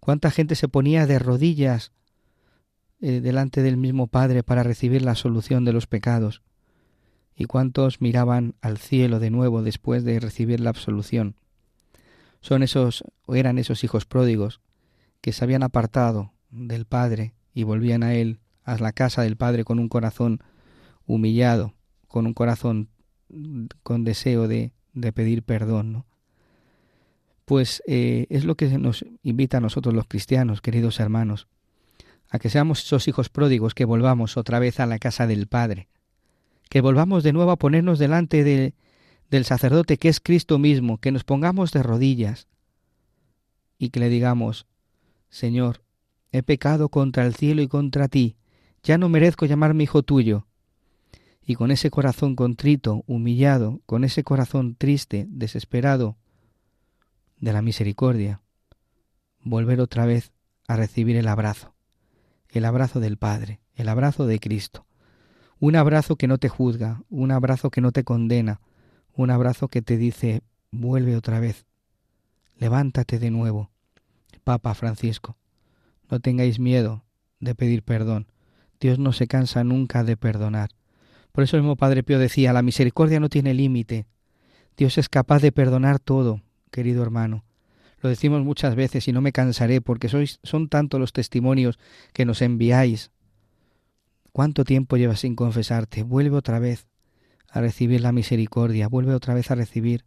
[0.00, 1.92] cuánta gente se ponía de rodillas
[3.00, 6.42] eh, delante del mismo Padre para recibir la solución de los pecados,
[7.36, 11.36] y cuántos miraban al cielo de nuevo después de recibir la absolución.
[12.40, 14.60] Son esos, o eran esos hijos pródigos
[15.20, 19.64] que se habían apartado del Padre y volvían a él, a la casa del Padre
[19.64, 20.42] con un corazón
[21.06, 21.74] humillado,
[22.08, 22.88] con un corazón
[23.82, 26.06] con deseo de, de pedir perdón, ¿no?
[27.44, 31.48] Pues eh, es lo que nos invita a nosotros los cristianos, queridos hermanos,
[32.28, 35.88] a que seamos esos hijos pródigos, que volvamos otra vez a la casa del Padre,
[36.68, 38.74] que volvamos de nuevo a ponernos delante de,
[39.30, 42.48] del sacerdote que es Cristo mismo, que nos pongamos de rodillas
[43.78, 44.66] y que le digamos,
[45.30, 45.82] Señor,
[46.32, 48.36] he pecado contra el cielo y contra ti,
[48.82, 50.47] ya no merezco llamarme hijo tuyo,
[51.48, 56.18] y con ese corazón contrito, humillado, con ese corazón triste, desesperado
[57.40, 58.42] de la misericordia,
[59.42, 60.30] volver otra vez
[60.66, 61.72] a recibir el abrazo,
[62.50, 64.84] el abrazo del Padre, el abrazo de Cristo,
[65.58, 68.60] un abrazo que no te juzga, un abrazo que no te condena,
[69.14, 71.64] un abrazo que te dice, vuelve otra vez,
[72.58, 73.70] levántate de nuevo.
[74.44, 75.38] Papa Francisco,
[76.10, 77.06] no tengáis miedo
[77.40, 78.26] de pedir perdón.
[78.80, 80.77] Dios no se cansa nunca de perdonar.
[81.38, 84.06] Por eso el mismo Padre Pío decía, la misericordia no tiene límite.
[84.76, 87.44] Dios es capaz de perdonar todo, querido hermano.
[88.00, 91.78] Lo decimos muchas veces y no me cansaré porque sois, son tantos los testimonios
[92.12, 93.12] que nos enviáis.
[94.32, 96.02] ¿Cuánto tiempo llevas sin confesarte?
[96.02, 96.88] Vuelve otra vez
[97.48, 100.04] a recibir la misericordia, vuelve otra vez a recibir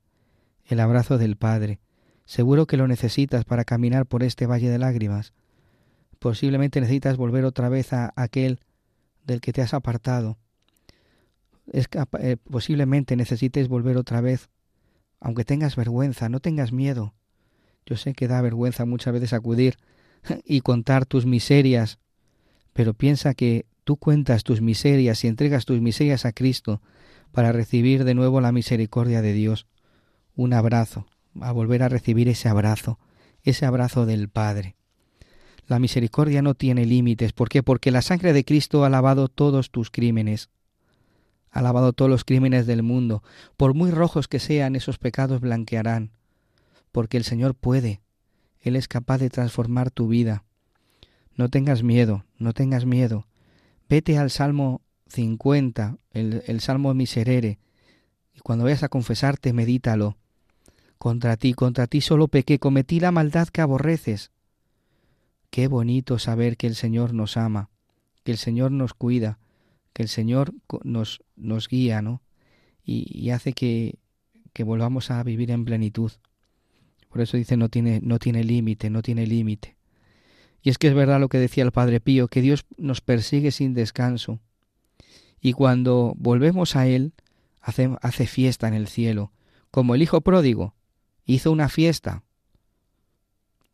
[0.66, 1.80] el abrazo del Padre.
[2.26, 5.32] Seguro que lo necesitas para caminar por este valle de lágrimas.
[6.20, 8.60] Posiblemente necesitas volver otra vez a aquel
[9.24, 10.38] del que te has apartado,
[11.72, 11.88] es
[12.20, 14.50] eh, posiblemente necesites volver otra vez,
[15.20, 17.14] aunque tengas vergüenza, no tengas miedo.
[17.86, 19.78] Yo sé que da vergüenza muchas veces acudir
[20.46, 22.00] y contar tus miserias,
[22.74, 26.82] pero piensa que tú cuentas tus miserias y entregas tus miserias a Cristo
[27.32, 29.68] para recibir de nuevo la misericordia de Dios.
[30.36, 31.08] Un abrazo,
[31.40, 33.00] a volver a recibir ese abrazo,
[33.44, 34.76] ese abrazo del Padre.
[35.68, 37.32] La misericordia no tiene límites.
[37.32, 37.64] ¿Por qué?
[37.64, 40.50] Porque la sangre de Cristo ha lavado todos tus crímenes.
[41.52, 43.24] Ha lavado todos los crímenes del mundo.
[43.58, 46.12] Por muy rojos que sean, esos pecados blanquearán.
[46.92, 48.02] Porque el Señor puede.
[48.62, 50.44] Él es capaz de transformar tu vida.
[51.36, 53.28] No tengas miedo, no tengas miedo.
[53.90, 57.60] Vete al Salmo 50, el, el Salmo Miserere,
[58.34, 60.18] y cuando vayas a confesarte, medítalo.
[60.98, 64.32] Contra ti, contra ti solo pequé, cometí la maldad que aborreces.
[65.50, 67.70] Qué bonito saber que el Señor nos ama,
[68.24, 69.40] que el Señor nos cuida,
[69.94, 72.22] que el Señor nos, nos guía, ¿no?
[72.84, 74.00] Y, y hace que,
[74.54, 76.12] que volvamos a vivir en plenitud.
[77.10, 79.76] Por eso dice no tiene, no tiene límite, no tiene límite.
[80.62, 83.52] Y es que es verdad lo que decía el Padre Pío, que Dios nos persigue
[83.52, 84.40] sin descanso.
[85.42, 87.14] Y cuando volvemos a Él,
[87.62, 89.32] hace, hace fiesta en el cielo,
[89.72, 90.76] como el Hijo pródigo
[91.26, 92.24] hizo una fiesta.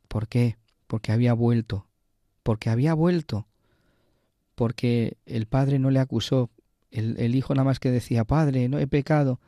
[0.08, 0.58] ¿Por qué?
[0.88, 1.88] Porque había vuelto,
[2.44, 3.48] porque había vuelto,
[4.58, 6.50] porque el Padre no le acusó,
[6.90, 9.40] el, Hijo nada más que decía, Padre, no he pecado.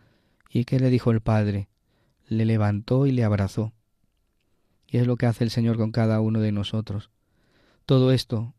[0.52, 1.68] ¿Y qué le dijo el Padre?
[2.28, 3.74] Le levantó y le abrazó.
[4.88, 7.10] Y es lo que hace el Señor con cada uno de nosotros.
[7.88, 8.54] Todo esto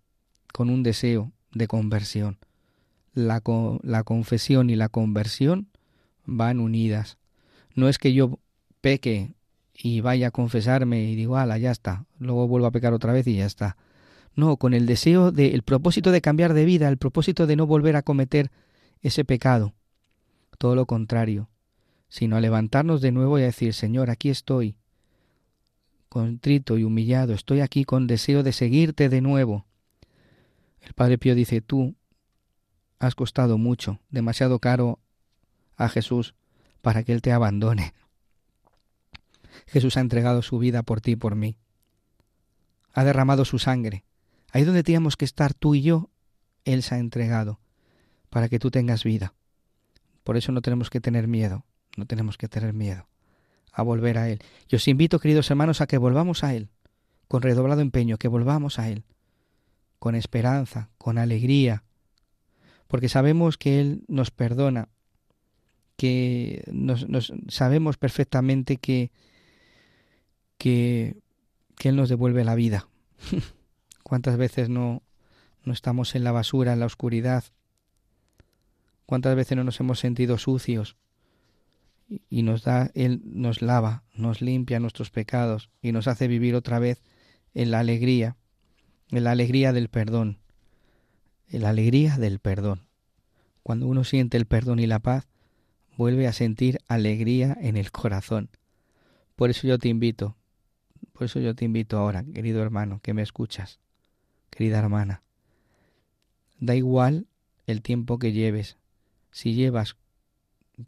[0.52, 2.38] con un deseo de conversión.
[3.12, 3.40] La,
[3.84, 5.68] la confesión y la conversión
[6.24, 7.16] van unidas.
[7.76, 8.40] No es que yo
[8.80, 9.34] peque
[9.72, 13.28] y vaya a confesarme y digo, ala, ya está, luego vuelvo a pecar otra vez
[13.28, 13.76] y ya está.
[14.36, 17.66] No, con el deseo de, el propósito de cambiar de vida, el propósito de no
[17.66, 18.50] volver a cometer
[19.02, 19.74] ese pecado.
[20.58, 21.48] Todo lo contrario,
[22.08, 24.76] sino a levantarnos de nuevo y a decir, Señor, aquí estoy,
[26.08, 29.66] contrito y humillado, estoy aquí con deseo de seguirte de nuevo.
[30.80, 31.94] El Padre Pío dice, tú
[32.98, 34.98] has costado mucho, demasiado caro
[35.76, 36.34] a Jesús
[36.82, 37.94] para que Él te abandone.
[39.66, 41.56] Jesús ha entregado su vida por ti y por mí.
[42.92, 44.04] Ha derramado su sangre.
[44.52, 46.10] Ahí donde teníamos que estar tú y yo,
[46.64, 47.60] Él se ha entregado
[48.28, 49.34] para que tú tengas vida.
[50.24, 51.64] Por eso no tenemos que tener miedo,
[51.96, 53.06] no tenemos que tener miedo
[53.72, 54.40] a volver a Él.
[54.68, 56.68] Y os invito, queridos hermanos, a que volvamos a Él,
[57.28, 59.04] con redoblado empeño, que volvamos a Él,
[59.98, 61.84] con esperanza, con alegría,
[62.88, 64.88] porque sabemos que Él nos perdona,
[65.96, 67.06] que nos,
[67.48, 69.12] sabemos perfectamente que,
[70.58, 71.16] que,
[71.76, 72.88] que Él nos devuelve la vida.
[74.10, 75.04] ¿Cuántas veces no,
[75.62, 77.44] no estamos en la basura, en la oscuridad?
[79.06, 80.96] ¿Cuántas veces no nos hemos sentido sucios?
[82.28, 86.80] y nos da, Él nos lava, nos limpia nuestros pecados y nos hace vivir otra
[86.80, 87.04] vez
[87.54, 88.36] en la alegría,
[89.12, 90.40] en la alegría del perdón,
[91.46, 92.88] en la alegría del perdón.
[93.62, 95.28] Cuando uno siente el perdón y la paz,
[95.96, 98.50] vuelve a sentir alegría en el corazón.
[99.36, 100.36] Por eso yo te invito,
[101.12, 103.78] por eso yo te invito ahora, querido hermano, que me escuchas,
[104.50, 105.22] querida hermana.
[106.58, 107.26] Da igual
[107.66, 108.76] el tiempo que lleves.
[109.30, 109.96] Si llevas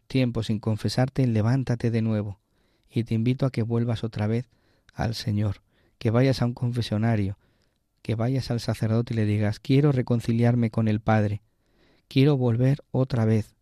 [0.07, 2.39] tiempo sin confesarte, levántate de nuevo.
[2.91, 4.49] Y te invito a que vuelvas otra vez
[4.93, 5.63] al Señor,
[5.99, 7.39] que vayas a un confesionario,
[8.03, 11.41] que vayas al sacerdote y le digas, quiero reconciliarme con el Padre,
[12.09, 13.55] quiero volver otra vez,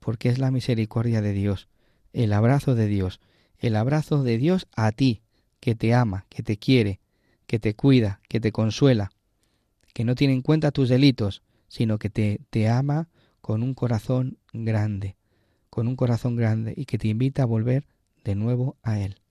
[0.00, 1.68] porque es la misericordia de Dios,
[2.12, 3.20] el abrazo de Dios,
[3.58, 5.22] el abrazo de Dios a ti,
[5.60, 6.98] que te ama, que te quiere,
[7.52, 9.12] que te cuida, que te consuela,
[9.92, 13.10] que no tiene en cuenta tus delitos, sino que te, te ama
[13.42, 15.16] con un corazón grande
[15.72, 17.86] con un corazón grande y que te invita a volver
[18.24, 19.21] de nuevo a Él.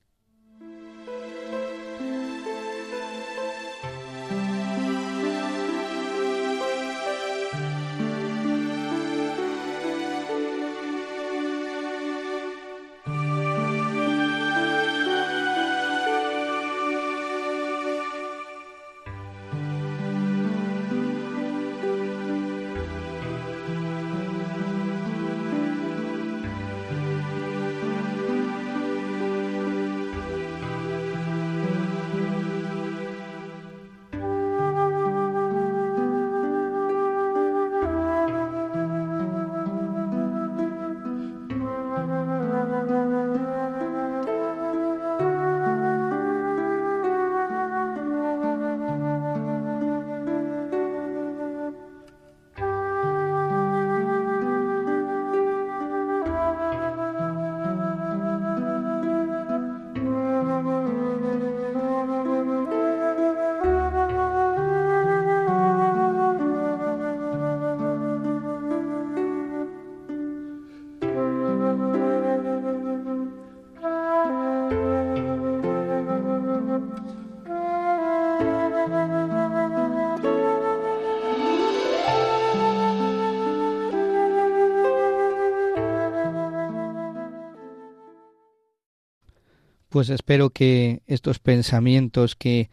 [89.92, 92.70] Pues espero que estos pensamientos que,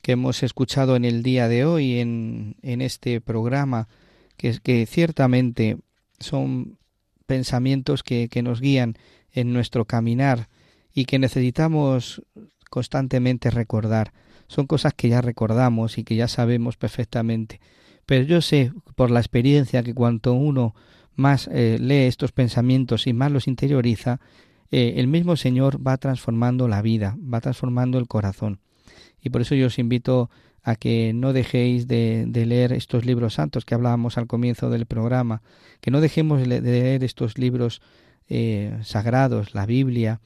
[0.00, 3.88] que hemos escuchado en el día de hoy, en, en este programa,
[4.38, 5.76] que, ciertamente
[6.18, 6.78] son
[7.26, 8.94] pensamientos que, que nos guían
[9.32, 10.48] en nuestro caminar
[10.94, 12.22] y que necesitamos
[12.70, 14.14] constantemente recordar.
[14.48, 17.60] Son cosas que ya recordamos y que ya sabemos perfectamente.
[18.06, 20.74] Pero yo sé por la experiencia que cuanto uno
[21.16, 24.20] más eh, lee estos pensamientos y más los interioriza,
[24.72, 28.58] eh, el mismo Señor va transformando la vida, va transformando el corazón.
[29.20, 30.30] Y por eso yo os invito
[30.62, 35.42] a que no dejéis de, leer estos libros santos que hablábamos al comienzo del programa,
[35.80, 37.82] que no dejemos de leer estos libros
[38.28, 40.20] eh, sagrados, la Biblia,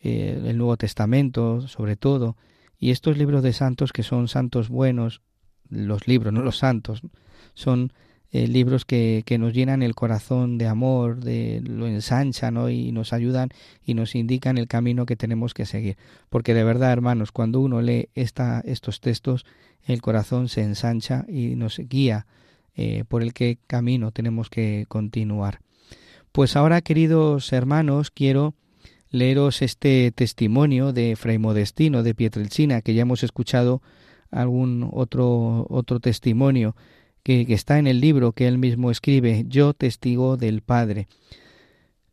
[0.00, 2.36] el Nuevo Testamento, sobre todo,
[2.76, 5.22] y estos libros de santos que son santos buenos,
[5.68, 7.02] los libros, no los santos,
[7.54, 7.92] son
[8.34, 12.70] eh, libros que, que, nos llenan el corazón de amor, de lo ensanchan ¿no?
[12.70, 13.50] y nos ayudan
[13.84, 15.98] y nos indican el camino que tenemos que seguir.
[16.30, 19.44] Porque de verdad, hermanos, cuando uno lee esta, estos textos,
[19.84, 22.26] el corazón se ensancha y nos guía
[22.74, 25.60] eh, por el qué camino tenemos que continuar.
[26.32, 28.54] Pues ahora, queridos hermanos, quiero
[29.10, 33.82] leeros este testimonio de Fray Modestino de Pietrelcina, que ya hemos escuchado
[34.30, 36.74] algún otro, otro testimonio
[37.22, 41.08] que, está en el libro que él mismo escribe, Yo testigo del Padre.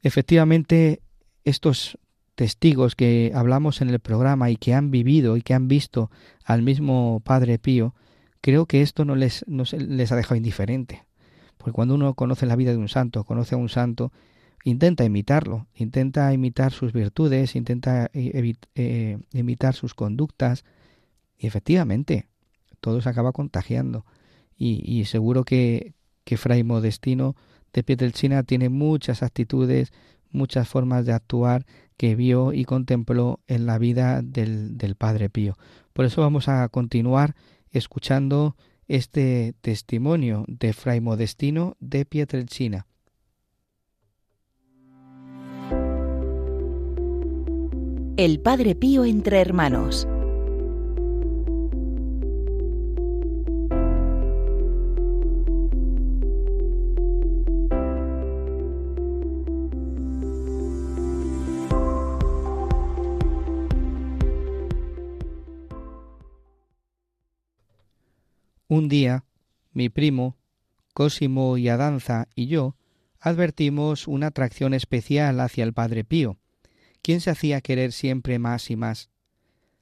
[0.02, 1.02] Efectivamente,
[1.44, 1.98] estos
[2.36, 6.10] testigos que hablamos en el programa y que han vivido y que han visto
[6.46, 7.96] al mismo Padre Pío,
[8.42, 11.06] creo que esto no les, no les ha dejado indiferente.
[11.58, 14.14] Porque cuando uno conoce la vida de un santo, conoce a un santo,
[14.64, 20.64] intenta imitarlo, intenta imitar sus virtudes, intenta eh, eh, imitar sus conductas,
[21.38, 22.28] y efectivamente,
[22.80, 24.06] todo se acaba contagiando
[24.60, 25.94] y, seguro que,
[26.38, 27.36] Fray Modestino
[27.74, 29.92] de Pietrelcina tiene muchas actitudes,
[30.30, 31.66] muchas formas de actuar
[31.98, 35.58] que vio y contempló en la vida del, del Padre Pío.
[35.92, 37.36] Por eso vamos a continuar
[37.72, 38.56] escuchando
[38.88, 42.86] este testimonio de Fray Modestino de Pietrelcina.
[48.18, 50.06] El Padre Pío entre hermanos.
[68.72, 69.26] Un día,
[69.74, 70.38] mi primo,
[70.94, 72.76] Cosimo y Adanza y yo
[73.20, 76.38] advertimos una atracción especial hacia el Padre Pío,
[77.02, 79.10] quien se hacía querer siempre más y más.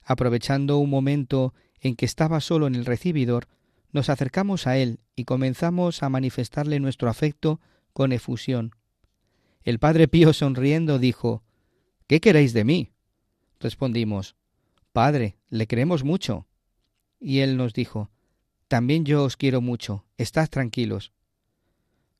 [0.01, 3.49] Aprovechando un momento en que estaba solo en el recibidor,
[3.91, 7.59] nos acercamos a él y comenzamos a manifestarle nuestro afecto
[7.91, 8.71] con efusión.
[9.63, 11.43] El Padre Pío sonriendo dijo
[12.07, 12.93] ¿Qué queréis de mí?
[13.59, 14.37] Respondimos
[14.93, 16.47] Padre, le queremos mucho.
[17.19, 18.11] Y él nos dijo
[18.67, 21.13] también yo os quiero mucho, estad tranquilos.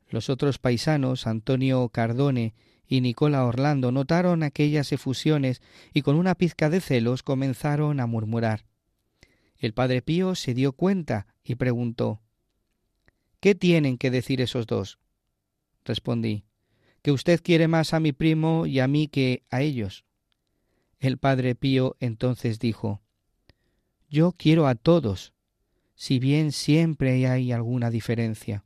[0.09, 2.53] Los otros paisanos, Antonio Cardone
[2.87, 5.61] y Nicola Orlando, notaron aquellas efusiones
[5.93, 8.65] y con una pizca de celos comenzaron a murmurar.
[9.57, 12.21] El padre Pío se dio cuenta y preguntó
[13.39, 14.99] ¿Qué tienen que decir esos dos?
[15.83, 16.45] Respondí
[17.01, 20.05] que usted quiere más a mi primo y a mí que a ellos.
[20.99, 23.01] El padre Pío entonces dijo
[24.09, 25.33] Yo quiero a todos,
[25.97, 28.63] si bien siempre hay alguna diferencia.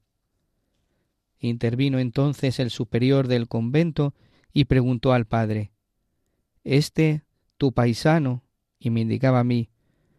[1.40, 4.14] Intervino entonces el superior del convento
[4.54, 5.72] y preguntó al padre
[6.66, 7.24] Este,
[7.58, 8.44] tu paisano,
[8.78, 9.70] y me indicaba a mí,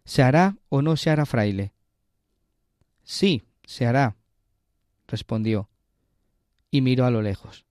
[0.05, 1.75] ¿se hará o no se hará fraile?
[3.05, 4.17] Sí, se hará,
[5.07, 5.69] respondió,
[6.71, 7.67] y miró a lo lejos.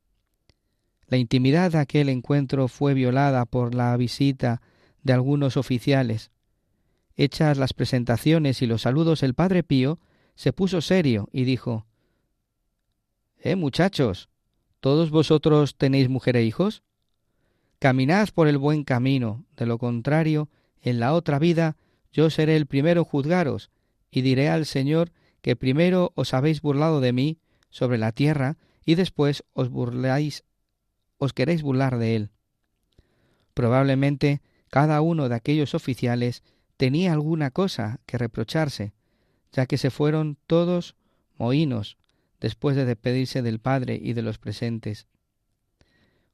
[1.07, 4.61] La intimidad de aquel encuentro fue violada por la visita
[5.01, 6.29] de algunos oficiales,
[7.15, 9.99] Hechas las presentaciones y los saludos, el padre Pío
[10.35, 11.85] se puso serio y dijo
[13.37, 14.29] Eh, muchachos,
[14.79, 16.83] ¿todos vosotros tenéis mujer e hijos?
[17.79, 20.49] Caminad por el buen camino, de lo contrario,
[20.81, 21.77] en la otra vida
[22.11, 23.71] yo seré el primero juzgaros,
[24.11, 27.39] y diré al Señor que primero os habéis burlado de mí
[27.69, 30.43] sobre la tierra, y después os burláis,
[31.17, 32.29] os queréis burlar de él.
[33.53, 36.43] Probablemente cada uno de aquellos oficiales
[36.81, 38.91] tenía alguna cosa que reprocharse,
[39.51, 40.95] ya que se fueron todos
[41.37, 41.99] mohinos
[42.39, 45.05] después de despedirse del padre y de los presentes.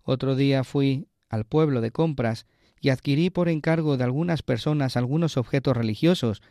[0.03, 2.45] Otro día fui al pueblo de compras
[2.79, 6.41] y adquirí por encargo de algunas personas algunos objetos religiosos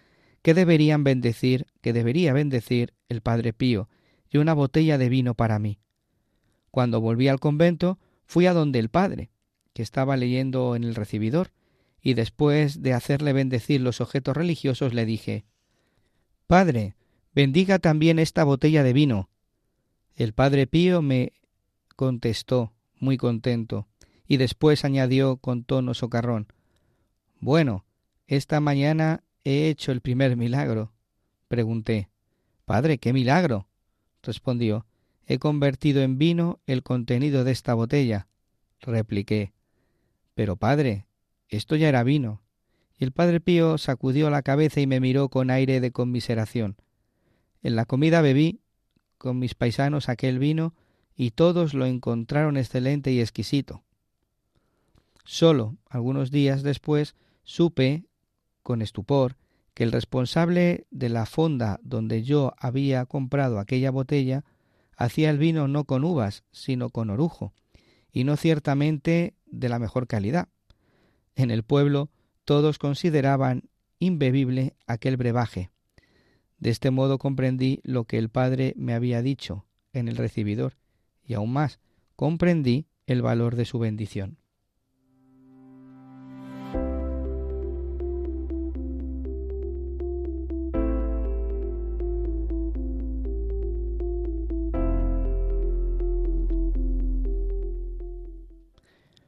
[0.43, 3.89] que deberían bendecir, que debería bendecir el padre Pío,
[4.29, 5.79] y una botella de vino para mí.
[6.71, 9.31] Cuando volví al convento, fui a donde el padre,
[9.73, 11.53] que estaba leyendo en el recibidor,
[12.07, 15.45] y después de hacerle bendecir los objetos religiosos le dije
[16.47, 16.95] Padre,
[17.35, 19.29] bendiga también esta botella de vino.
[20.15, 21.33] El Padre Pío me
[21.97, 23.89] contestó, muy contento,
[24.25, 26.47] y después añadió con tono socarrón
[27.41, 27.85] Bueno,
[28.29, 30.93] esta mañana he hecho el primer milagro.
[31.49, 32.09] Pregunté
[32.67, 33.67] Padre, ¿qué milagro?
[34.23, 34.87] respondió
[35.27, 38.29] He convertido en vino el contenido de esta botella.
[38.79, 39.55] Repliqué
[40.37, 41.07] Pero, padre,
[41.49, 42.43] esto ya era vino.
[42.99, 46.77] Y el padre Pío sacudió la cabeza y me miró con aire de conmiseración.
[47.63, 48.61] En la comida bebí
[49.19, 50.75] con mis paisanos aquel vino
[51.15, 53.83] y todos lo encontraron excelente y exquisito.
[55.25, 58.05] Solo algunos días después supe,
[58.63, 59.37] con estupor,
[59.75, 64.45] que el responsable de la fonda donde yo había comprado aquella botella
[64.97, 67.53] hacía el vino no con uvas, sino con orujo,
[68.11, 70.49] y no ciertamente de la mejor calidad.
[71.37, 72.11] En el pueblo
[72.45, 73.69] todos consideraban
[73.99, 75.71] imbebible aquel brebaje.
[76.59, 80.77] De este modo comprendí lo que el Padre me había dicho en el recibidor,
[81.23, 81.79] y aún más
[82.17, 84.39] comprendí el valor de su bendición.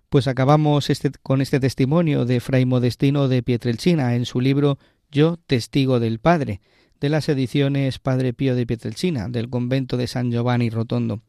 [0.09, 4.79] Pues acabamos este, con este testimonio de Fray Modestino de Pietrelcina en su libro
[5.11, 6.63] Yo, testigo del Padre,
[6.99, 11.21] de las ediciones Padre Pío de Pietrelcina, del convento de San Giovanni Rotondo.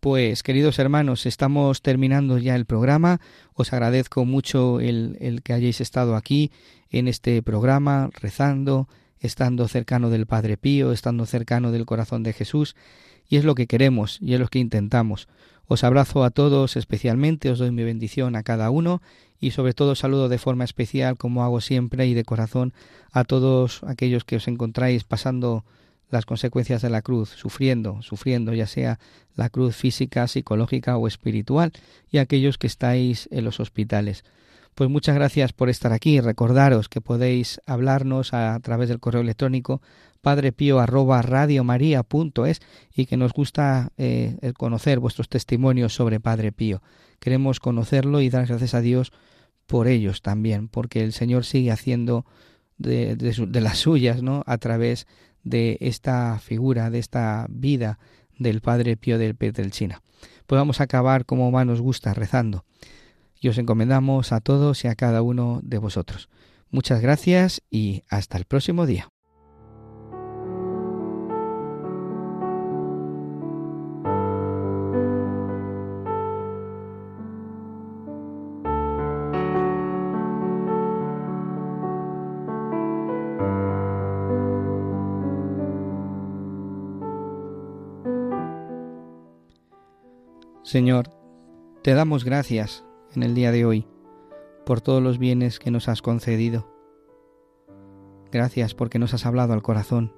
[0.00, 3.22] Pues, queridos hermanos, estamos terminando ya el programa.
[3.54, 6.52] Os agradezco mucho el, el que hayáis estado aquí
[6.90, 8.86] en este programa, rezando,
[9.18, 12.76] estando cercano del Padre Pío, estando cercano del corazón de Jesús,
[13.26, 15.26] y es lo que queremos y es lo que intentamos.
[15.72, 19.00] Os abrazo a todos especialmente, os doy mi bendición a cada uno
[19.38, 22.72] y sobre todo saludo de forma especial, como hago siempre y de corazón,
[23.12, 25.64] a todos aquellos que os encontráis pasando
[26.10, 28.98] las consecuencias de la cruz, sufriendo, sufriendo ya sea
[29.36, 31.70] la cruz física, psicológica o espiritual,
[32.10, 34.24] y aquellos que estáis en los hospitales.
[34.80, 36.22] Pues muchas gracias por estar aquí.
[36.22, 39.82] Recordaros que podéis hablarnos a, través del correo electrónico
[40.22, 42.62] padrepío@radiomaria.es
[42.94, 46.80] y que nos gusta eh, conocer vuestros testimonios sobre Padre Pío.
[47.18, 49.12] Queremos conocerlo y dar gracias a Dios
[49.66, 52.24] por ellos también, porque el Señor sigue haciendo
[52.78, 53.18] de,
[53.52, 54.44] las suyas, ¿no?
[54.46, 55.06] A través
[55.44, 57.98] de esta figura, de esta vida
[58.38, 60.00] del Padre Pío del Petrelchina.
[60.46, 62.64] Pues vamos a acabar como más nos gusta, rezando.
[63.40, 66.28] Y os encomendamos a todos y a cada uno de vosotros.
[66.70, 69.08] Muchas gracias y hasta el próximo día.
[90.62, 91.10] Señor,
[91.82, 92.84] te damos gracias
[93.14, 93.86] en el día de hoy
[94.64, 96.68] por todos los bienes que nos has concedido.
[98.30, 100.12] Gracias porque nos has hablado al corazón.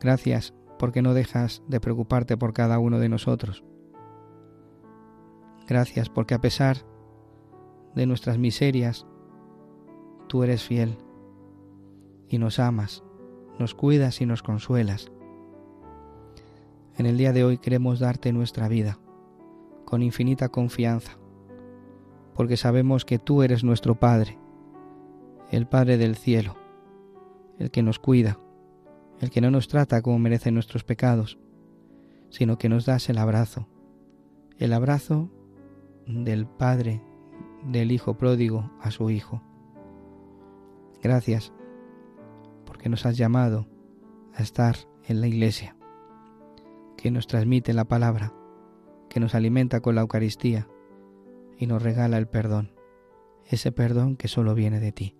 [0.00, 3.64] Gracias porque no dejas de preocuparte por cada uno de nosotros.
[5.68, 6.78] Gracias porque a pesar
[7.94, 9.06] de nuestras miserias,
[10.28, 10.96] tú eres fiel
[12.28, 13.04] y nos amas,
[13.58, 15.12] nos cuidas y nos consuelas.
[16.96, 18.98] En el día de hoy queremos darte nuestra vida
[19.84, 21.18] con infinita confianza,
[22.34, 24.38] porque sabemos que tú eres nuestro Padre,
[25.50, 26.56] el Padre del cielo,
[27.58, 28.38] el que nos cuida,
[29.20, 31.38] el que no nos trata como merecen nuestros pecados,
[32.30, 33.68] sino que nos das el abrazo,
[34.58, 35.30] el abrazo
[36.06, 37.02] del Padre,
[37.64, 39.42] del Hijo pródigo a su Hijo.
[41.02, 41.52] Gracias,
[42.64, 43.66] porque nos has llamado
[44.34, 44.76] a estar
[45.06, 45.76] en la iglesia
[46.96, 48.32] que nos transmite la palabra,
[49.08, 50.68] que nos alimenta con la Eucaristía
[51.62, 52.72] y nos regala el perdón,
[53.46, 55.14] ese perdón que solo viene de ti.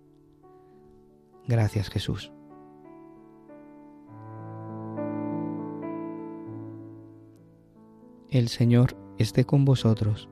[1.47, 2.33] Gracias Jesús.
[8.29, 10.27] El Señor esté con vosotros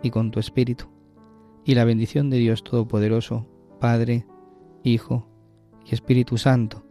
[0.00, 0.86] y con tu Espíritu,
[1.64, 3.48] y la bendición de Dios Todopoderoso,
[3.80, 4.24] Padre,
[4.84, 5.26] Hijo
[5.84, 6.86] y Espíritu Santo,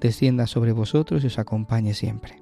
[0.00, 2.41] descienda sobre vosotros y os acompañe siempre.